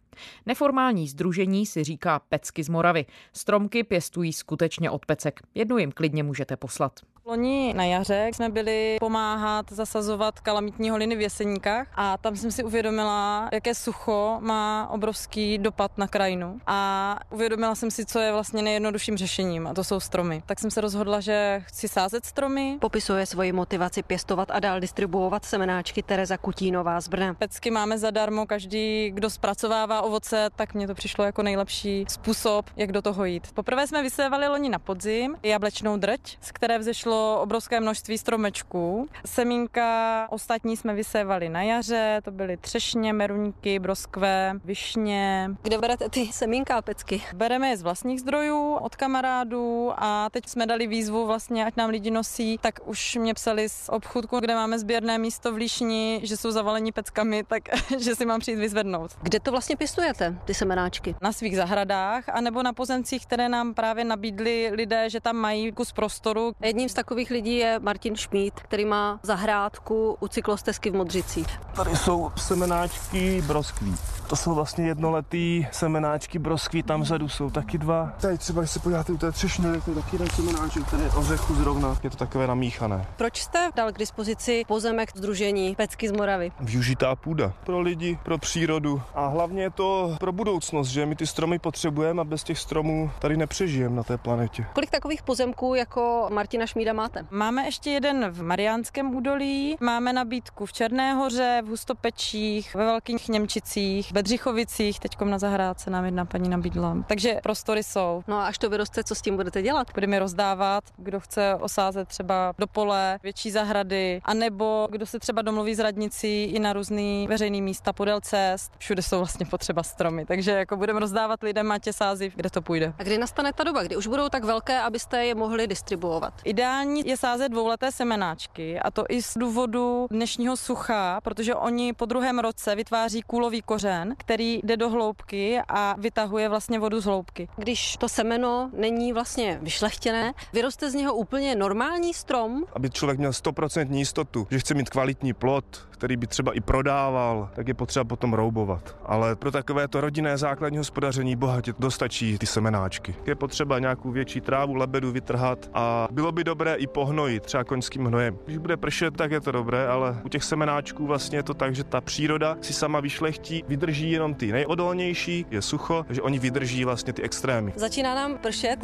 Neformální 0.46 1.08
združení 1.08 1.66
si 1.66 1.84
říká 1.84 2.20
pecky 2.20 2.64
z 2.64 2.70
Moravy. 2.70 3.06
Stromky 3.34 3.84
pěstují 3.84 4.34
skutečně 4.34 4.90
od 4.90 5.06
pecek. 5.06 5.40
Jednu 5.56 5.78
jim 5.78 5.92
klidně 5.92 6.24
můžete 6.24 6.58
poslat. 6.58 6.92
Loni 7.26 7.74
na 7.74 7.84
jaře 7.84 8.30
jsme 8.34 8.50
byli 8.50 8.98
pomáhat 9.00 9.72
zasazovat 9.72 10.40
kalamitní 10.40 10.90
holiny 10.90 11.16
v 11.16 11.22
Jeseníkách 11.22 11.88
a 11.96 12.18
tam 12.18 12.36
jsem 12.36 12.52
si 12.52 12.64
uvědomila, 12.64 13.50
jaké 13.52 13.76
sucho 13.76 14.38
má 14.42 14.90
obrovský 14.92 15.58
dopad 15.58 15.98
na 15.98 16.08
krajinu 16.08 16.60
a 16.68 17.20
uvědomila 17.30 17.76
jsem 17.76 17.92
si, 17.92 18.06
co 18.06 18.20
je 18.20 18.32
vlastně 18.32 18.62
nejjednodušším 18.62 19.18
řešením 19.18 19.68
a 19.68 19.74
to 19.74 19.84
jsou 19.84 20.00
stromy. 20.00 20.44
Tak 20.46 20.60
jsem 20.60 20.72
se 20.72 20.82
rozhodla, 20.82 21.20
že 21.20 21.62
chci 21.66 21.88
sázet 21.88 22.26
stromy. 22.26 22.78
Popisuje 22.82 23.26
svoji 23.26 23.52
motivaci 23.52 24.04
pěstovat 24.04 24.52
a 24.52 24.60
dál 24.60 24.80
distribuovat 24.80 25.46
semenáčky 25.46 26.04
Tereza 26.04 26.38
Kutínová 26.38 27.02
z 27.02 27.08
Brna. 27.08 27.34
Pecky 27.34 27.72
máme 27.72 27.87
zadarmo, 27.96 28.46
každý, 28.46 29.12
kdo 29.14 29.30
zpracovává 29.30 30.02
ovoce, 30.02 30.50
tak 30.56 30.74
mně 30.74 30.88
to 30.88 30.96
přišlo 30.96 31.26
jako 31.26 31.44
nejlepší 31.44 32.06
způsob, 32.10 32.66
jak 32.76 32.92
do 32.92 33.02
toho 33.02 33.26
jít. 33.26 33.48
Poprvé 33.54 33.88
jsme 33.88 34.04
vysévali 34.04 34.48
loni 34.48 34.70
na 34.70 34.80
podzim 34.80 35.36
jablečnou 35.44 35.98
drť, 35.98 36.38
z 36.42 36.52
které 36.52 36.80
vzešlo 36.80 37.42
obrovské 37.42 37.80
množství 37.80 38.18
stromečků. 38.18 39.10
Semínka 39.26 40.28
ostatní 40.32 40.78
jsme 40.78 40.94
vysévali 40.94 41.50
na 41.50 41.62
jaře, 41.62 42.22
to 42.24 42.32
byly 42.32 42.58
třešně, 42.58 43.14
meruňky, 43.14 43.80
broskve, 43.80 44.54
višně. 44.66 45.52
Kde 45.62 45.78
berete 45.78 46.10
ty 46.10 46.28
semínka 46.28 46.78
a 46.78 46.82
pecky? 46.82 47.22
Bereme 47.34 47.70
je 47.70 47.78
z 47.78 47.82
vlastních 47.82 48.22
zdrojů, 48.22 48.74
od 48.74 48.96
kamarádů 48.96 49.92
a 49.98 50.30
teď 50.30 50.48
jsme 50.48 50.66
dali 50.66 50.88
výzvu 50.88 51.26
vlastně, 51.26 51.66
ať 51.66 51.76
nám 51.76 51.90
lidi 51.90 52.12
nosí, 52.12 52.58
tak 52.62 52.80
už 52.86 53.16
mě 53.16 53.34
psali 53.34 53.70
z 53.70 53.90
obchůdku, 53.90 54.40
kde 54.40 54.56
máme 54.56 54.80
sběrné 54.80 55.18
místo 55.18 55.54
v 55.54 55.56
Líšni, 55.56 56.20
že 56.24 56.38
jsou 56.38 56.52
zavalení 56.52 56.92
peckami, 56.92 57.44
tak 57.44 57.64
že 58.00 58.16
si 58.16 58.26
mám 58.26 58.40
přijít 58.40 58.56
vyzvednout. 58.56 59.12
Kde 59.22 59.40
to 59.40 59.52
vlastně 59.52 59.76
pěstujete, 59.76 60.36
ty 60.46 60.54
semenáčky? 60.54 61.16
Na 61.22 61.32
svých 61.32 61.56
zahradách, 61.56 62.30
anebo 62.30 62.64
na 62.64 62.74
pozemcích, 62.74 63.26
které 63.26 63.50
nám 63.50 63.74
právě 63.74 64.04
nabídli 64.04 64.72
lidé, 64.74 65.10
že 65.10 65.22
tam 65.22 65.36
mají 65.36 65.72
kus 65.72 65.92
prostoru. 65.92 66.52
Jedním 66.62 66.90
z 66.90 66.94
takových 66.94 67.30
lidí 67.30 67.56
je 67.56 67.80
Martin 67.80 68.16
Šmít, 68.16 68.54
který 68.54 68.86
má 68.86 69.20
zahrádku 69.24 70.18
u 70.20 70.28
cyklostezky 70.28 70.90
v 70.90 70.96
Modřicích. 70.96 71.48
Tady 71.76 71.96
jsou 71.96 72.32
semenáčky 72.36 73.42
broskví. 73.42 73.96
To 74.30 74.36
jsou 74.36 74.56
vlastně 74.56 74.88
jednoletý 74.88 75.68
semenáčky 75.72 76.40
broskví, 76.40 76.84
tam 76.84 77.02
vzadu 77.02 77.30
jsou 77.30 77.50
taky 77.50 77.78
dva. 77.78 78.14
Tady 78.22 78.38
třeba, 78.38 78.62
když 78.62 78.72
se 78.72 78.80
podíváte 78.80 79.14
u 79.14 79.18
té 79.18 79.32
třešně, 79.32 79.82
to 79.86 79.92
je 79.92 79.96
taky 79.96 80.16
jeden 80.16 80.30
semenáček, 80.30 80.90
ten 80.90 81.02
je 81.02 81.10
ořechu 81.10 81.56
zrovna, 81.56 81.98
je 82.04 82.10
to 82.10 82.18
takové 82.18 82.48
namíchané. 82.48 83.06
Proč 83.16 83.42
jste 83.42 83.70
dal 83.76 83.92
k 83.92 83.98
dispozici 83.98 84.64
pozemek 84.68 85.10
Združení 85.16 85.76
Pecky 85.76 86.10
z 86.10 86.12
Moravy? 86.12 86.52
Využitá 86.60 87.16
půda 87.16 87.54
pro 87.68 87.80
lidi, 87.80 88.18
pro 88.24 88.38
přírodu 88.38 89.02
a 89.16 89.28
hlavně 89.28 89.64
je 89.64 89.70
to 89.70 90.16
pro 90.20 90.32
budoucnost, 90.32 90.88
že 90.88 91.06
my 91.06 91.16
ty 91.16 91.28
stromy 91.28 91.60
potřebujeme 91.60 92.22
a 92.22 92.24
bez 92.24 92.44
těch 92.44 92.60
stromů 92.60 93.12
tady 93.20 93.38
nepřežijeme 93.38 93.96
na 93.96 94.04
té 94.04 94.18
planetě. 94.18 94.66
Kolik 94.74 94.90
takových 94.90 95.24
pozemků 95.24 95.76
jako 95.76 96.28
Martina 96.32 96.66
Šmída 96.66 96.94
máte? 96.94 97.26
Máme 97.32 97.66
ještě 97.66 97.90
jeden 97.90 98.30
v 98.30 98.44
Mariánském 98.44 99.16
údolí, 99.16 99.78
máme 99.80 100.14
nabídku 100.14 100.66
v 100.66 100.74
Černé 100.74 101.14
hoře, 101.14 101.62
v 101.66 101.68
Hustopečích, 101.68 102.76
ve 102.76 102.86
Velkých 102.86 103.30
Němčicích, 103.30 104.12
ve 104.12 104.24
Dřichovicích, 104.24 105.00
teďkom 105.00 105.30
na 105.30 105.40
zahrádce 105.40 105.90
nám 105.90 106.06
jedna 106.06 106.26
paní 106.26 106.50
nabídla. 106.50 106.98
Takže 107.08 107.40
prostory 107.44 107.84
jsou. 107.84 108.24
No 108.28 108.38
a 108.38 108.46
až 108.46 108.58
to 108.58 108.70
vyroste, 108.70 109.04
co 109.04 109.16
s 109.16 109.22
tím 109.22 109.36
budete 109.36 109.62
dělat? 109.62 109.88
Budeme 109.94 110.20
rozdávat, 110.20 110.84
kdo 110.98 111.20
chce 111.20 111.56
osázet 111.56 112.08
třeba 112.08 112.54
do 112.58 112.68
pole, 112.68 113.20
větší 113.24 113.52
zahrady, 113.52 114.22
anebo 114.24 114.88
kdo 114.92 115.06
se 115.06 115.20
třeba 115.20 115.42
domluví 115.42 115.76
s 115.76 115.80
radnicí 115.80 116.44
i 116.44 116.60
na 116.60 116.74
různý 116.74 117.28
veřejný 117.30 117.57
místa 117.62 117.94
podél 117.94 118.22
cest. 118.22 118.72
Všude 118.78 119.02
jsou 119.02 119.18
vlastně 119.18 119.46
potřeba 119.46 119.84
stromy, 119.84 120.26
takže 120.26 120.52
jako 120.52 120.78
budeme 120.78 121.00
rozdávat 121.00 121.44
lidem 121.44 121.72
a 121.72 121.80
tě 121.80 121.94
sází, 121.94 122.32
kde 122.36 122.50
to 122.50 122.62
půjde. 122.62 122.94
A 123.00 123.04
kdy 123.04 123.18
nastane 123.18 123.54
ta 123.54 123.64
doba, 123.64 123.84
kdy 123.84 123.96
už 123.96 124.08
budou 124.08 124.30
tak 124.30 124.44
velké, 124.44 124.80
abyste 124.82 125.26
je 125.26 125.36
mohli 125.36 125.68
distribuovat? 125.68 126.34
Ideální 126.44 127.08
je 127.08 127.18
sázet 127.18 127.50
dvouleté 127.50 127.92
semenáčky 127.92 128.80
a 128.80 128.92
to 128.92 129.04
i 129.10 129.22
z 129.22 129.34
důvodu 129.38 130.08
dnešního 130.12 130.58
sucha, 130.58 131.22
protože 131.22 131.56
oni 131.56 131.94
po 131.94 132.06
druhém 132.06 132.40
roce 132.40 132.76
vytváří 132.76 133.22
kůlový 133.22 133.62
kořen, 133.62 134.16
který 134.18 134.60
jde 134.64 134.78
do 134.78 134.90
hloubky 134.90 135.62
a 135.68 135.96
vytahuje 135.98 136.50
vlastně 136.50 136.80
vodu 136.80 137.00
z 137.00 137.06
hloubky. 137.06 137.48
Když 137.56 137.98
to 137.98 138.10
semeno 138.10 138.70
není 138.74 139.14
vlastně 139.14 139.60
vyšlechtěné, 139.62 140.34
vyroste 140.54 140.92
z 140.92 140.94
něho 140.94 141.16
úplně 141.16 141.56
normální 141.56 142.14
strom? 142.14 142.64
Aby 142.74 142.90
člověk 142.90 143.20
měl 143.20 143.32
100% 143.32 143.92
jistotu, 143.92 144.48
že 144.52 144.60
chce 144.60 144.74
mít 144.74 144.90
kvalitní 144.90 145.34
plot, 145.34 145.88
který 145.90 146.18
by 146.18 146.28
třeba 146.28 146.54
i 146.54 146.62
prodával, 146.62 147.47
tak 147.56 147.68
je 147.68 147.74
potřeba 147.74 148.04
potom 148.04 148.34
roubovat. 148.34 148.96
Ale 149.06 149.36
pro 149.36 149.52
takové 149.52 149.88
to 149.88 150.02
rodinné 150.02 150.38
základní 150.38 150.78
hospodaření 150.78 151.36
bohatě 151.36 151.74
dostačí 151.80 152.38
ty 152.38 152.46
semenáčky. 152.46 153.16
Je 153.26 153.36
potřeba 153.36 153.80
nějakou 153.80 154.12
větší 154.12 154.42
trávu, 154.42 154.76
lebedu 154.76 155.12
vytrhat 155.12 155.70
a 155.74 156.08
bylo 156.12 156.32
by 156.32 156.44
dobré 156.44 156.76
i 156.76 156.88
pohnojit, 156.88 157.44
třeba 157.44 157.64
koňským 157.64 158.06
hnojem. 158.06 158.38
Když 158.46 158.58
bude 158.58 158.78
pršet, 158.78 159.18
tak 159.18 159.32
je 159.32 159.42
to 159.42 159.52
dobré, 159.52 159.88
ale 159.88 160.18
u 160.26 160.30
těch 160.30 160.44
semenáčků 160.44 161.08
vlastně 161.08 161.38
je 161.38 161.44
to 161.44 161.54
tak, 161.54 161.76
že 161.76 161.84
ta 161.84 162.02
příroda 162.02 162.58
si 162.62 162.74
sama 162.74 163.00
vyšlechtí, 163.00 163.64
vydrží 163.68 164.12
jenom 164.12 164.34
ty 164.34 164.52
nejodolnější, 164.52 165.46
je 165.52 165.62
sucho, 165.62 166.04
takže 166.08 166.22
oni 166.22 166.40
vydrží 166.40 166.86
vlastně 166.86 167.14
ty 167.14 167.22
extrémy. 167.22 167.74
Začíná 167.76 168.16
nám 168.16 168.38
pršet. 168.38 168.80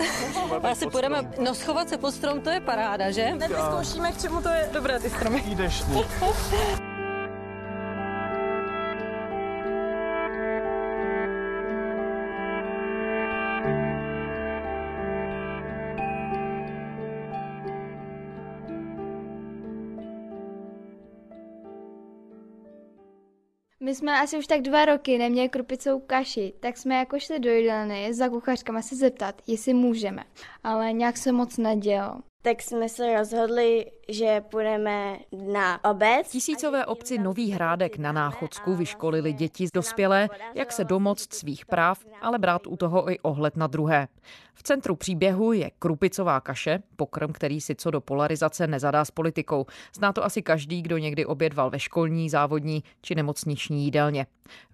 Asi 0.63 0.87
půjdeme, 0.87 1.31
no 1.43 1.55
schovat 1.55 1.89
se 1.89 1.97
pod 1.97 2.11
strom, 2.11 2.41
to 2.41 2.49
je 2.49 2.61
paráda, 2.61 3.11
že? 3.11 3.23
Hned 3.23 3.47
vyzkoušíme, 3.47 4.11
k 4.11 4.21
čemu 4.21 4.41
to 4.41 4.49
je 4.49 4.69
dobré 4.73 4.99
ty 4.99 5.09
stromy. 5.09 5.43
Jdeš 5.45 5.83
My 23.83 23.95
jsme 23.95 24.19
asi 24.19 24.37
už 24.37 24.47
tak 24.47 24.61
dva 24.61 24.85
roky 24.85 25.17
neměli 25.17 25.49
krupicou 25.49 25.99
kaši, 25.99 26.53
tak 26.59 26.77
jsme 26.77 26.95
jako 26.95 27.19
šli 27.19 27.39
do 27.39 27.49
jídelny 27.49 28.13
za 28.13 28.29
kuchařkama 28.29 28.81
se 28.81 28.95
zeptat, 28.95 29.41
jestli 29.47 29.73
můžeme. 29.73 30.23
Ale 30.63 30.93
nějak 30.93 31.17
se 31.17 31.31
moc 31.31 31.57
nedělo. 31.57 32.21
Tak 32.43 32.61
jsme 32.61 32.89
se 32.89 33.17
rozhodli, 33.17 33.91
že 34.09 34.41
půjdeme 34.51 35.17
na 35.53 35.83
obec. 35.83 36.29
Tisícové 36.29 36.85
obci 36.85 37.17
Nový 37.17 37.51
Hrádek 37.51 37.97
na 37.97 38.11
Náchodsku 38.11 38.75
vyškolili 38.75 39.33
děti 39.33 39.65
dospělé, 39.73 40.29
jak 40.55 40.71
se 40.71 40.83
domoct 40.83 41.33
svých 41.33 41.65
práv, 41.65 42.05
ale 42.21 42.39
brát 42.39 42.67
u 42.67 42.77
toho 42.77 43.11
i 43.11 43.19
ohled 43.19 43.57
na 43.57 43.67
druhé. 43.67 44.07
V 44.53 44.63
centru 44.63 44.95
příběhu 44.95 45.53
je 45.53 45.71
krupicová 45.79 46.41
kaše, 46.41 46.79
pokrm, 46.95 47.33
který 47.33 47.61
si 47.61 47.75
co 47.75 47.91
do 47.91 48.01
polarizace 48.01 48.67
nezadá 48.67 49.05
s 49.05 49.11
politikou. 49.11 49.65
Zná 49.95 50.13
to 50.13 50.23
asi 50.23 50.41
každý, 50.41 50.81
kdo 50.81 50.97
někdy 50.97 51.25
obědval 51.25 51.69
ve 51.69 51.79
školní, 51.79 52.29
závodní 52.29 52.83
či 53.01 53.15
nemocniční 53.15 53.83
jídelně. 53.83 54.25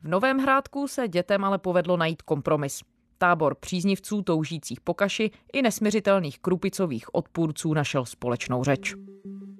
V 0.02 0.08
Novém 0.08 0.38
Hrádku 0.38 0.88
se 0.88 1.08
dětem 1.08 1.44
ale 1.44 1.58
povedlo 1.58 1.98
najít 1.98 2.22
kompromis. 2.22 2.82
Tábor 3.22 3.56
příznivců 3.56 4.22
toužících 4.22 4.82
po 4.82 4.94
kaši 4.94 5.32
i 5.54 5.62
nesměřitelných 5.62 6.40
krupicových 6.40 7.16
odpůrců 7.16 7.74
našel 7.74 8.06
společnou 8.06 8.64
řeč. 8.64 8.96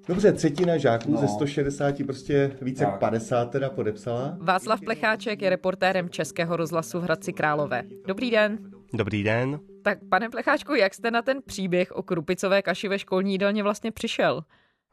Dobře, 0.08 0.34
třetina 0.34 0.78
žáků 0.78 1.12
no. 1.12 1.18
ze 1.18 1.28
160 1.28 1.96
prostě 2.06 2.52
více 2.62 2.84
jak 2.84 3.00
50 3.00 3.52
teda 3.52 3.70
podepsala. 3.70 4.38
Václav 4.42 4.82
Plecháček 4.82 5.42
je 5.42 5.50
reportérem 5.50 6.10
Českého 6.10 6.58
rozhlasu 6.58 7.00
v 7.00 7.04
Hradci 7.04 7.34
Králové. 7.34 7.84
Dobrý 8.08 8.32
den. 8.32 8.72
Dobrý 8.94 9.24
den. 9.24 9.60
Tak 9.84 10.00
pane 10.10 10.30
Plecháčku, 10.30 10.76
jak 10.76 10.94
jste 10.94 11.12
na 11.12 11.22
ten 11.22 11.38
příběh 11.46 11.92
o 11.92 12.04
krupicové 12.04 12.62
kaši 12.62 12.88
ve 12.88 13.00
školní 13.00 13.32
jídelně 13.32 13.64
vlastně 13.64 13.92
přišel? 13.92 14.42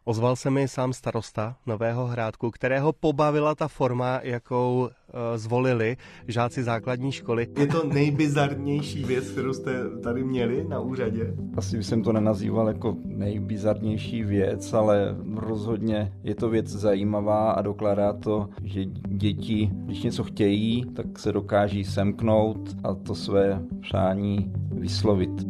Ozval 0.08 0.36
se 0.36 0.50
mi 0.50 0.68
sám 0.68 0.92
starosta 0.92 1.56
Nového 1.66 2.06
Hrádku, 2.06 2.50
kterého 2.50 2.92
pobavila 2.92 3.54
ta 3.54 3.68
forma, 3.68 4.20
jakou 4.22 4.80
uh, 4.80 4.88
zvolili 5.36 5.96
žáci 6.28 6.62
základní 6.62 7.12
školy. 7.12 7.48
Je 7.58 7.66
to 7.66 7.86
nejbizarnější 7.86 9.04
věc, 9.04 9.30
kterou 9.30 9.52
jste 9.52 9.72
tady 10.02 10.24
měli 10.24 10.64
na 10.68 10.80
úřadě? 10.80 11.34
Asi 11.56 11.82
jsem 11.82 12.02
to 12.02 12.12
nenazýval 12.12 12.68
jako 12.68 12.96
nejbizarnější 13.04 14.24
věc, 14.24 14.72
ale 14.72 15.16
rozhodně 15.34 16.12
je 16.22 16.34
to 16.34 16.48
věc 16.48 16.66
zajímavá 16.66 17.50
a 17.50 17.62
dokládá 17.62 18.12
to, 18.12 18.48
že 18.64 18.84
děti, 19.08 19.70
když 19.72 20.02
něco 20.02 20.24
chtějí, 20.24 20.84
tak 20.96 21.18
se 21.18 21.32
dokáží 21.32 21.84
semknout 21.84 22.76
a 22.84 22.94
to 22.94 23.14
své 23.14 23.62
přání 23.80 24.52
vyslovit. 24.70 25.46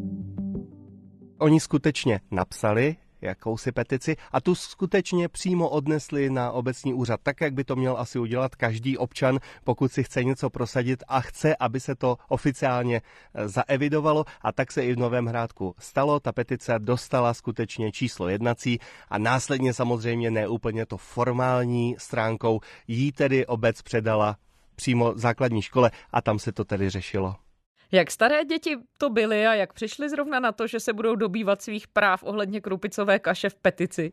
Oni 1.38 1.60
skutečně 1.60 2.20
napsali 2.30 2.96
jakousi 3.20 3.72
petici 3.72 4.16
a 4.32 4.40
tu 4.40 4.54
skutečně 4.54 5.28
přímo 5.28 5.68
odnesli 5.68 6.30
na 6.30 6.52
obecní 6.52 6.94
úřad, 6.94 7.20
tak 7.22 7.40
jak 7.40 7.54
by 7.54 7.64
to 7.64 7.76
měl 7.76 7.96
asi 7.96 8.18
udělat 8.18 8.54
každý 8.54 8.98
občan, 8.98 9.38
pokud 9.64 9.92
si 9.92 10.04
chce 10.04 10.24
něco 10.24 10.50
prosadit 10.50 11.02
a 11.08 11.20
chce, 11.20 11.56
aby 11.56 11.80
se 11.80 11.94
to 11.94 12.16
oficiálně 12.28 13.02
eh, 13.34 13.48
zaevidovalo 13.48 14.24
a 14.42 14.52
tak 14.52 14.72
se 14.72 14.84
i 14.84 14.94
v 14.94 14.98
Novém 14.98 15.26
Hrádku 15.26 15.74
stalo. 15.78 16.20
Ta 16.20 16.32
petice 16.32 16.74
dostala 16.78 17.34
skutečně 17.34 17.92
číslo 17.92 18.28
jednací 18.28 18.78
a 19.08 19.18
následně 19.18 19.74
samozřejmě 19.74 20.30
neúplně 20.30 20.86
to 20.86 20.96
formální 20.96 21.96
stránkou 21.98 22.60
jí 22.88 23.12
tedy 23.12 23.46
obec 23.46 23.82
předala 23.82 24.36
přímo 24.76 25.12
základní 25.16 25.62
škole 25.62 25.90
a 26.12 26.22
tam 26.22 26.38
se 26.38 26.52
to 26.52 26.64
tedy 26.64 26.90
řešilo. 26.90 27.45
Jak 27.92 28.10
staré 28.10 28.44
děti 28.44 28.76
to 28.98 29.10
byly 29.10 29.46
a 29.46 29.54
jak 29.54 29.72
přišli 29.72 30.10
zrovna 30.10 30.40
na 30.40 30.52
to, 30.52 30.66
že 30.66 30.80
se 30.80 30.92
budou 30.92 31.14
dobývat 31.14 31.62
svých 31.62 31.88
práv 31.88 32.22
ohledně 32.22 32.60
krupicové 32.60 33.18
kaše 33.18 33.48
v 33.48 33.54
petici? 33.54 34.12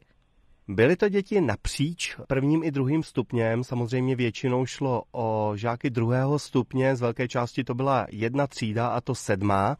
Byly 0.67 0.95
to 0.95 1.09
děti 1.09 1.41
napříč 1.41 2.15
prvním 2.27 2.63
i 2.63 2.71
druhým 2.71 3.03
stupněm, 3.03 3.63
samozřejmě 3.63 4.15
většinou 4.15 4.65
šlo 4.65 5.03
o 5.11 5.51
žáky 5.55 5.89
druhého 5.89 6.39
stupně, 6.39 6.95
z 6.95 7.01
velké 7.01 7.27
části 7.27 7.63
to 7.63 7.73
byla 7.73 8.07
jedna 8.11 8.47
třída 8.47 8.87
a 8.87 9.01
to 9.01 9.15
sedmá 9.15 9.77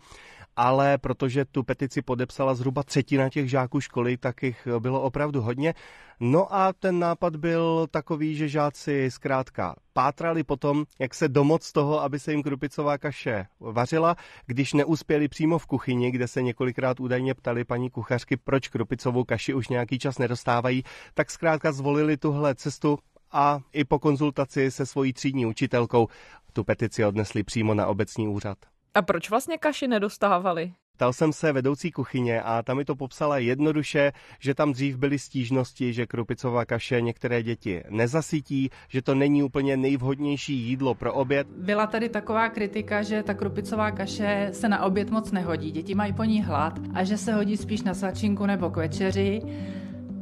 ale 0.56 0.98
protože 0.98 1.46
tu 1.46 1.64
petici 1.64 2.02
podepsala 2.02 2.56
zhruba 2.56 2.84
třetina 2.84 3.30
těch 3.30 3.50
žáků 3.50 3.82
školy, 3.82 4.18
tak 4.18 4.44
jich 4.44 4.68
bylo 4.80 5.02
opravdu 5.02 5.42
hodně. 5.42 5.74
No 6.20 6.56
a 6.56 6.74
ten 6.74 7.00
nápad 7.00 7.36
byl 7.36 7.88
takový, 7.92 8.36
že 8.36 8.48
žáci 8.48 9.12
zkrátka 9.12 9.76
pátrali 9.94 10.44
potom, 10.44 10.86
jak 11.00 11.14
se 11.14 11.28
domoc 11.28 11.72
toho, 11.72 12.02
aby 12.02 12.20
se 12.20 12.32
jim 12.32 12.44
krupicová 12.44 12.98
kaše 12.98 13.46
vařila, 13.60 14.16
když 14.46 14.74
neuspěli 14.74 15.28
přímo 15.28 15.58
v 15.58 15.66
kuchyni, 15.66 16.12
kde 16.12 16.28
se 16.28 16.42
několikrát 16.42 17.00
údajně 17.00 17.34
ptali 17.34 17.64
paní 17.64 17.90
kuchařky, 17.90 18.38
proč 18.38 18.68
krupicovou 18.68 19.24
kaši 19.24 19.54
už 19.54 19.68
nějaký 19.68 20.00
čas 20.00 20.18
nedostávají, 20.18 20.84
tak 21.14 21.32
zkrátka 21.32 21.72
zvolili 21.72 22.18
tuhle 22.18 22.56
cestu 22.56 23.00
a 23.32 23.60
i 23.74 23.86
po 23.86 24.00
konzultaci 24.00 24.72
se 24.72 24.86
svojí 24.86 25.14
třídní 25.14 25.46
učitelkou 25.46 26.08
tu 26.54 26.64
petici 26.64 27.06
odnesli 27.06 27.44
přímo 27.44 27.74
na 27.74 27.88
obecní 27.88 28.28
úřad. 28.28 28.58
A 28.96 29.02
proč 29.02 29.30
vlastně 29.30 29.58
kaši 29.58 29.88
nedostávali? 29.88 30.74
Ptal 30.96 31.14
jsem 31.14 31.34
se 31.34 31.52
vedoucí 31.52 31.92
kuchyně 31.92 32.42
a 32.42 32.62
tam 32.64 32.78
mi 32.78 32.86
to 32.86 32.96
popsala 32.96 33.38
jednoduše, 33.38 34.12
že 34.40 34.56
tam 34.56 34.74
dřív 34.74 34.98
byly 34.98 35.20
stížnosti, 35.20 35.94
že 35.94 36.06
krupicová 36.06 36.66
kaše 36.66 37.02
některé 37.02 37.44
děti 37.44 37.84
nezasytí, 37.90 38.70
že 38.88 39.02
to 39.02 39.16
není 39.16 39.44
úplně 39.44 39.78
nejvhodnější 39.78 40.54
jídlo 40.54 40.96
pro 40.96 41.14
oběd. 41.14 41.48
Byla 41.48 41.88
tady 41.88 42.10
taková 42.10 42.50
kritika, 42.50 43.02
že 43.02 43.24
ta 43.24 43.34
krupicová 43.34 43.92
kaše 43.92 44.50
se 44.54 44.70
na 44.70 44.84
oběd 44.84 45.10
moc 45.10 45.32
nehodí, 45.32 45.72
děti 45.72 45.96
mají 45.96 46.14
po 46.14 46.24
ní 46.24 46.44
hlad 46.44 46.80
a 46.94 47.04
že 47.04 47.18
se 47.18 47.34
hodí 47.34 47.58
spíš 47.58 47.82
na 47.82 47.94
svačinku 47.94 48.46
nebo 48.46 48.70
k 48.70 48.78
večeři, 48.78 49.42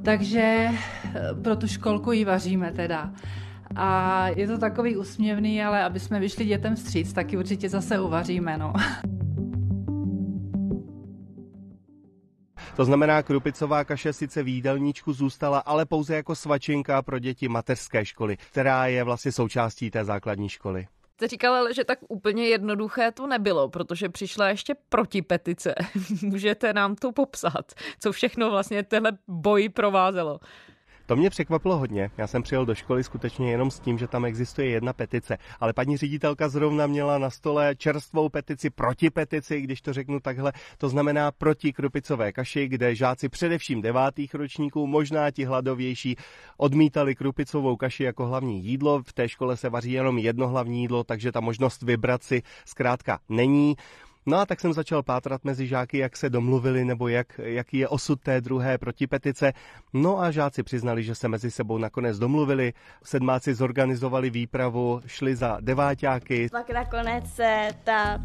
takže 0.05 0.69
eh, 0.71 1.33
pro 1.43 1.55
tu 1.55 1.67
školku 1.67 2.11
ji 2.11 2.25
vaříme 2.25 2.71
teda. 2.71 3.13
A 3.75 4.27
je 4.27 4.47
to 4.47 4.57
takový 4.57 4.97
usměvný, 4.97 5.63
ale 5.63 5.83
aby 5.83 5.99
jsme 5.99 6.19
vyšli 6.19 6.45
dětem 6.45 6.75
vstříc, 6.75 7.13
taky 7.13 7.37
určitě 7.37 7.69
zase 7.69 7.99
uvaříme, 7.99 8.57
no. 8.57 8.73
To 12.75 12.85
znamená, 12.85 13.23
krupicová 13.23 13.83
kaše 13.83 14.13
sice 14.13 14.43
v 14.43 14.47
jídelníčku 14.47 15.13
zůstala, 15.13 15.59
ale 15.59 15.85
pouze 15.85 16.15
jako 16.15 16.35
svačinka 16.35 17.01
pro 17.01 17.19
děti 17.19 17.47
mateřské 17.47 18.05
školy, 18.05 18.37
která 18.51 18.87
je 18.87 19.03
vlastně 19.03 19.31
součástí 19.31 19.91
té 19.91 20.05
základní 20.05 20.49
školy. 20.49 20.87
Jste 21.13 21.27
říkal, 21.27 21.53
ale 21.53 21.73
že 21.73 21.83
tak 21.83 21.99
úplně 22.07 22.47
jednoduché 22.47 23.11
to 23.11 23.27
nebylo, 23.27 23.69
protože 23.69 24.09
přišla 24.09 24.49
ještě 24.49 24.75
protipetice. 24.89 25.75
Můžete 26.21 26.73
nám 26.73 26.95
to 26.95 27.11
popsat, 27.11 27.71
co 27.99 28.11
všechno 28.11 28.51
vlastně 28.51 28.83
tenhle 28.83 29.11
boj 29.27 29.69
provázelo? 29.69 30.39
To 31.11 31.15
mě 31.15 31.29
překvapilo 31.29 31.77
hodně. 31.77 32.11
Já 32.17 32.27
jsem 32.27 32.43
přijel 32.43 32.65
do 32.65 32.75
školy 32.75 33.03
skutečně 33.03 33.51
jenom 33.51 33.71
s 33.71 33.79
tím, 33.79 33.97
že 33.97 34.07
tam 34.07 34.25
existuje 34.25 34.69
jedna 34.69 34.93
petice, 34.93 35.37
ale 35.59 35.73
paní 35.73 35.97
ředitelka 35.97 36.49
zrovna 36.49 36.87
měla 36.87 37.17
na 37.17 37.29
stole 37.29 37.75
čerstvou 37.75 38.29
petici 38.29 38.69
proti 38.69 39.09
petici, 39.09 39.61
když 39.61 39.81
to 39.81 39.93
řeknu 39.93 40.19
takhle. 40.19 40.53
To 40.77 40.89
znamená 40.89 41.31
proti 41.31 41.73
krupicové 41.73 42.31
kaši, 42.31 42.67
kde 42.67 42.95
žáci 42.95 43.29
především 43.29 43.81
devátých 43.81 44.35
ročníků, 44.35 44.87
možná 44.87 45.31
ti 45.31 45.45
hladovější, 45.45 46.15
odmítali 46.57 47.15
krupicovou 47.15 47.75
kaši 47.75 48.03
jako 48.03 48.25
hlavní 48.27 48.65
jídlo. 48.65 49.03
V 49.03 49.13
té 49.13 49.29
škole 49.29 49.57
se 49.57 49.69
vaří 49.69 49.91
jenom 49.91 50.17
jedno 50.17 50.47
hlavní 50.47 50.81
jídlo, 50.81 51.03
takže 51.03 51.31
ta 51.31 51.39
možnost 51.39 51.81
vybrat 51.81 52.23
si 52.23 52.41
zkrátka 52.65 53.19
není. 53.29 53.75
No 54.25 54.37
a 54.37 54.45
tak 54.45 54.59
jsem 54.59 54.73
začal 54.73 55.03
pátrat 55.03 55.43
mezi 55.43 55.67
žáky, 55.67 55.97
jak 55.97 56.17
se 56.17 56.29
domluvili 56.29 56.85
nebo 56.85 57.07
jak, 57.07 57.39
jaký 57.43 57.77
je 57.77 57.87
osud 57.87 58.21
té 58.21 58.41
druhé 58.41 58.77
protipetice. 58.77 59.53
No 59.93 60.21
a 60.21 60.31
žáci 60.31 60.63
přiznali, 60.63 61.03
že 61.03 61.15
se 61.15 61.27
mezi 61.27 61.51
sebou 61.51 61.77
nakonec 61.77 62.19
domluvili. 62.19 62.73
Sedmáci 63.03 63.53
zorganizovali 63.53 64.29
výpravu, 64.29 65.01
šli 65.05 65.35
za 65.35 65.57
deváťáky. 65.61 66.49
Pak 66.51 66.69
nakonec 66.69 67.33
se 67.33 67.67
ta 67.83 68.19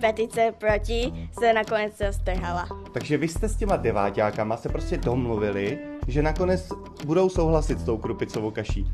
petice 0.00 0.52
proti 0.58 1.28
se 1.40 1.52
nakonec 1.52 2.02
strhala. 2.10 2.68
Takže 2.92 3.16
vy 3.16 3.28
jste 3.28 3.48
s 3.48 3.56
těma 3.56 3.76
deváťákama 3.76 4.56
se 4.56 4.68
prostě 4.68 4.96
domluvili, 4.96 5.78
že 6.08 6.22
nakonec 6.22 6.68
budou 7.06 7.28
souhlasit 7.28 7.78
s 7.78 7.84
tou 7.84 7.98
krupicovou 7.98 8.50
kaší. 8.50 8.92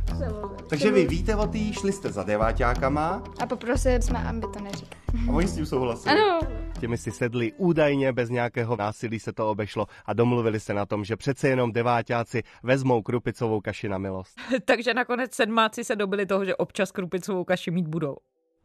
Takže 0.69 0.91
vy 0.91 1.07
víte 1.07 1.37
o 1.37 1.47
tý, 1.47 1.73
šli 1.73 1.93
jste 1.93 2.13
za 2.13 2.23
deváťákama. 2.23 3.23
A 3.41 3.47
poprosili 3.47 4.03
jsme, 4.03 4.19
aby 4.19 4.41
to 4.41 4.61
neříkali. 4.61 4.98
A 5.29 5.33
oni 5.33 5.49
s 5.49 5.55
tím 5.55 5.67
souhlasili? 5.67 6.21
Ano. 6.21 6.41
Těmi 6.81 6.99
si 6.99 7.11
sedli 7.11 7.53
údajně, 7.57 8.13
bez 8.13 8.31
nějakého 8.31 8.77
násilí 8.77 9.21
se 9.21 9.33
to 9.33 9.51
obešlo 9.51 9.87
a 10.07 10.13
domluvili 10.13 10.61
se 10.61 10.75
na 10.75 10.87
tom, 10.87 11.05
že 11.05 11.17
přece 11.17 11.49
jenom 11.49 11.73
deváťáci 11.73 12.43
vezmou 12.63 13.03
krupicovou 13.03 13.61
kaši 13.61 13.89
na 13.89 13.99
milost. 13.99 14.41
Takže 14.65 14.95
nakonec 14.95 15.35
sedmáci 15.35 15.85
se 15.85 15.97
dobili 15.97 16.27
toho, 16.27 16.45
že 16.45 16.57
občas 16.57 16.93
krupicovou 16.93 17.45
kaši 17.45 17.71
mít 17.71 17.89
budou. 17.89 18.17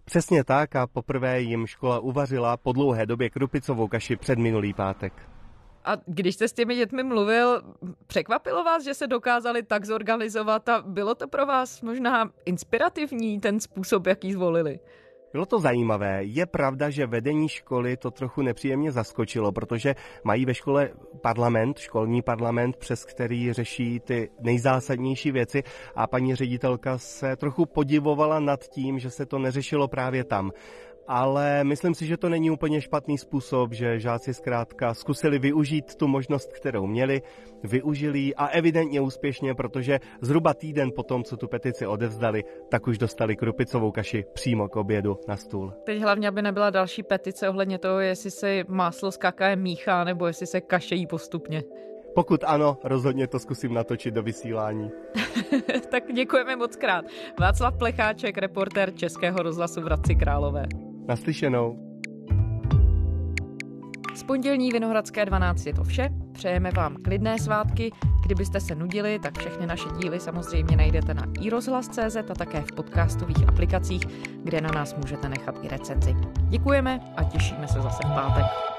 Přesně 0.05 0.43
tak 0.43 0.75
a 0.75 0.87
poprvé 0.87 1.41
jim 1.41 1.67
škola 1.67 1.99
uvařila 1.99 2.57
po 2.57 2.71
dlouhé 2.71 3.05
době 3.05 3.29
krupicovou 3.29 3.87
kaši 3.87 4.15
před 4.15 4.39
minulý 4.39 4.73
pátek. 4.73 5.13
A 5.85 5.91
když 6.05 6.35
jste 6.35 6.47
s 6.47 6.53
těmi 6.53 6.75
dětmi 6.75 7.03
mluvil, 7.03 7.61
překvapilo 8.07 8.63
vás, 8.63 8.83
že 8.83 8.93
se 8.93 9.07
dokázali 9.07 9.63
tak 9.63 9.85
zorganizovat 9.85 10.69
a 10.69 10.81
bylo 10.87 11.15
to 11.15 11.27
pro 11.27 11.45
vás 11.45 11.81
možná 11.81 12.31
inspirativní 12.45 13.39
ten 13.39 13.59
způsob, 13.59 14.07
jaký 14.07 14.33
zvolili? 14.33 14.79
Bylo 15.33 15.45
to 15.45 15.59
zajímavé. 15.59 16.23
Je 16.23 16.45
pravda, 16.45 16.89
že 16.89 17.05
vedení 17.05 17.49
školy 17.49 17.97
to 17.97 18.11
trochu 18.11 18.41
nepříjemně 18.41 18.91
zaskočilo, 18.91 19.51
protože 19.51 19.95
mají 20.23 20.45
ve 20.45 20.53
škole 20.53 20.89
parlament, 21.21 21.77
školní 21.77 22.21
parlament, 22.21 22.77
přes 22.77 23.05
který 23.05 23.53
řeší 23.53 23.99
ty 23.99 24.29
nejzásadnější 24.39 25.31
věci 25.31 25.63
a 25.95 26.07
paní 26.07 26.35
ředitelka 26.35 26.97
se 26.97 27.35
trochu 27.35 27.65
podivovala 27.65 28.39
nad 28.39 28.63
tím, 28.63 28.99
že 28.99 29.09
se 29.09 29.25
to 29.25 29.39
neřešilo 29.39 29.87
právě 29.87 30.23
tam. 30.23 30.51
Ale 31.07 31.63
myslím 31.63 31.95
si, 31.95 32.05
že 32.05 32.17
to 32.17 32.29
není 32.29 32.51
úplně 32.51 32.81
špatný 32.81 33.17
způsob, 33.17 33.73
že 33.73 33.99
žáci 33.99 34.33
zkrátka 34.33 34.93
zkusili 34.93 35.39
využít 35.39 35.95
tu 35.95 36.07
možnost, 36.07 36.53
kterou 36.53 36.87
měli, 36.87 37.21
využili 37.63 38.19
ji 38.19 38.35
a 38.35 38.47
evidentně 38.47 39.01
úspěšně, 39.01 39.55
protože 39.55 39.99
zhruba 40.21 40.53
týden 40.53 40.91
po 40.95 41.03
tom, 41.03 41.23
co 41.23 41.37
tu 41.37 41.47
petici 41.47 41.87
odevzdali, 41.87 42.43
tak 42.69 42.87
už 42.87 42.97
dostali 42.97 43.35
krupicovou 43.35 43.91
kaši 43.91 44.25
přímo 44.33 44.67
k 44.67 44.75
obědu 44.75 45.19
na 45.27 45.37
stůl. 45.37 45.73
Teď 45.83 46.01
hlavně, 46.01 46.27
aby 46.27 46.41
nebyla 46.41 46.69
další 46.69 47.03
petice 47.03 47.49
ohledně 47.49 47.77
toho, 47.79 47.99
jestli 47.99 48.31
se 48.31 48.63
máslo 48.67 49.11
s 49.11 49.17
kakaem 49.17 49.61
míchá 49.61 50.03
nebo 50.03 50.27
jestli 50.27 50.47
se 50.47 50.61
kašejí 50.61 51.07
postupně. 51.07 51.63
Pokud 52.15 52.43
ano, 52.43 52.77
rozhodně 52.83 53.27
to 53.27 53.39
zkusím 53.39 53.73
natočit 53.73 54.13
do 54.13 54.23
vysílání. 54.23 54.91
tak 55.91 56.13
děkujeme 56.13 56.55
moc 56.55 56.75
krát. 56.75 57.05
Václav 57.39 57.77
Plecháček, 57.77 58.37
reportér 58.37 58.93
Českého 58.95 59.43
rozhlasu 59.43 59.81
v 59.81 59.83
Hradci 59.83 60.15
Králové. 60.15 60.65
Naslyšenou. 61.07 61.93
Z 64.15 64.23
pondělní 64.23 64.71
Vinohradské 64.71 65.25
12 65.25 65.65
je 65.65 65.73
to 65.73 65.83
vše. 65.83 66.09
Přejeme 66.31 66.71
vám 66.71 66.95
klidné 66.95 67.39
svátky. 67.39 67.91
Kdybyste 68.25 68.59
se 68.59 68.75
nudili, 68.75 69.19
tak 69.19 69.39
všechny 69.39 69.65
naše 69.65 69.89
díly 70.01 70.19
samozřejmě 70.19 70.77
najdete 70.77 71.13
na 71.13 71.23
iRozhlas.cz 71.41 72.15
a 72.15 72.33
také 72.37 72.61
v 72.61 72.75
podcastových 72.75 73.47
aplikacích, 73.47 74.01
kde 74.43 74.61
na 74.61 74.69
nás 74.69 74.95
můžete 74.95 75.29
nechat 75.29 75.55
i 75.63 75.67
recenzi. 75.67 76.15
Děkujeme 76.49 76.99
a 77.17 77.23
těšíme 77.23 77.67
se 77.67 77.81
zase 77.81 78.07
v 78.07 78.13
pátek. 78.15 78.72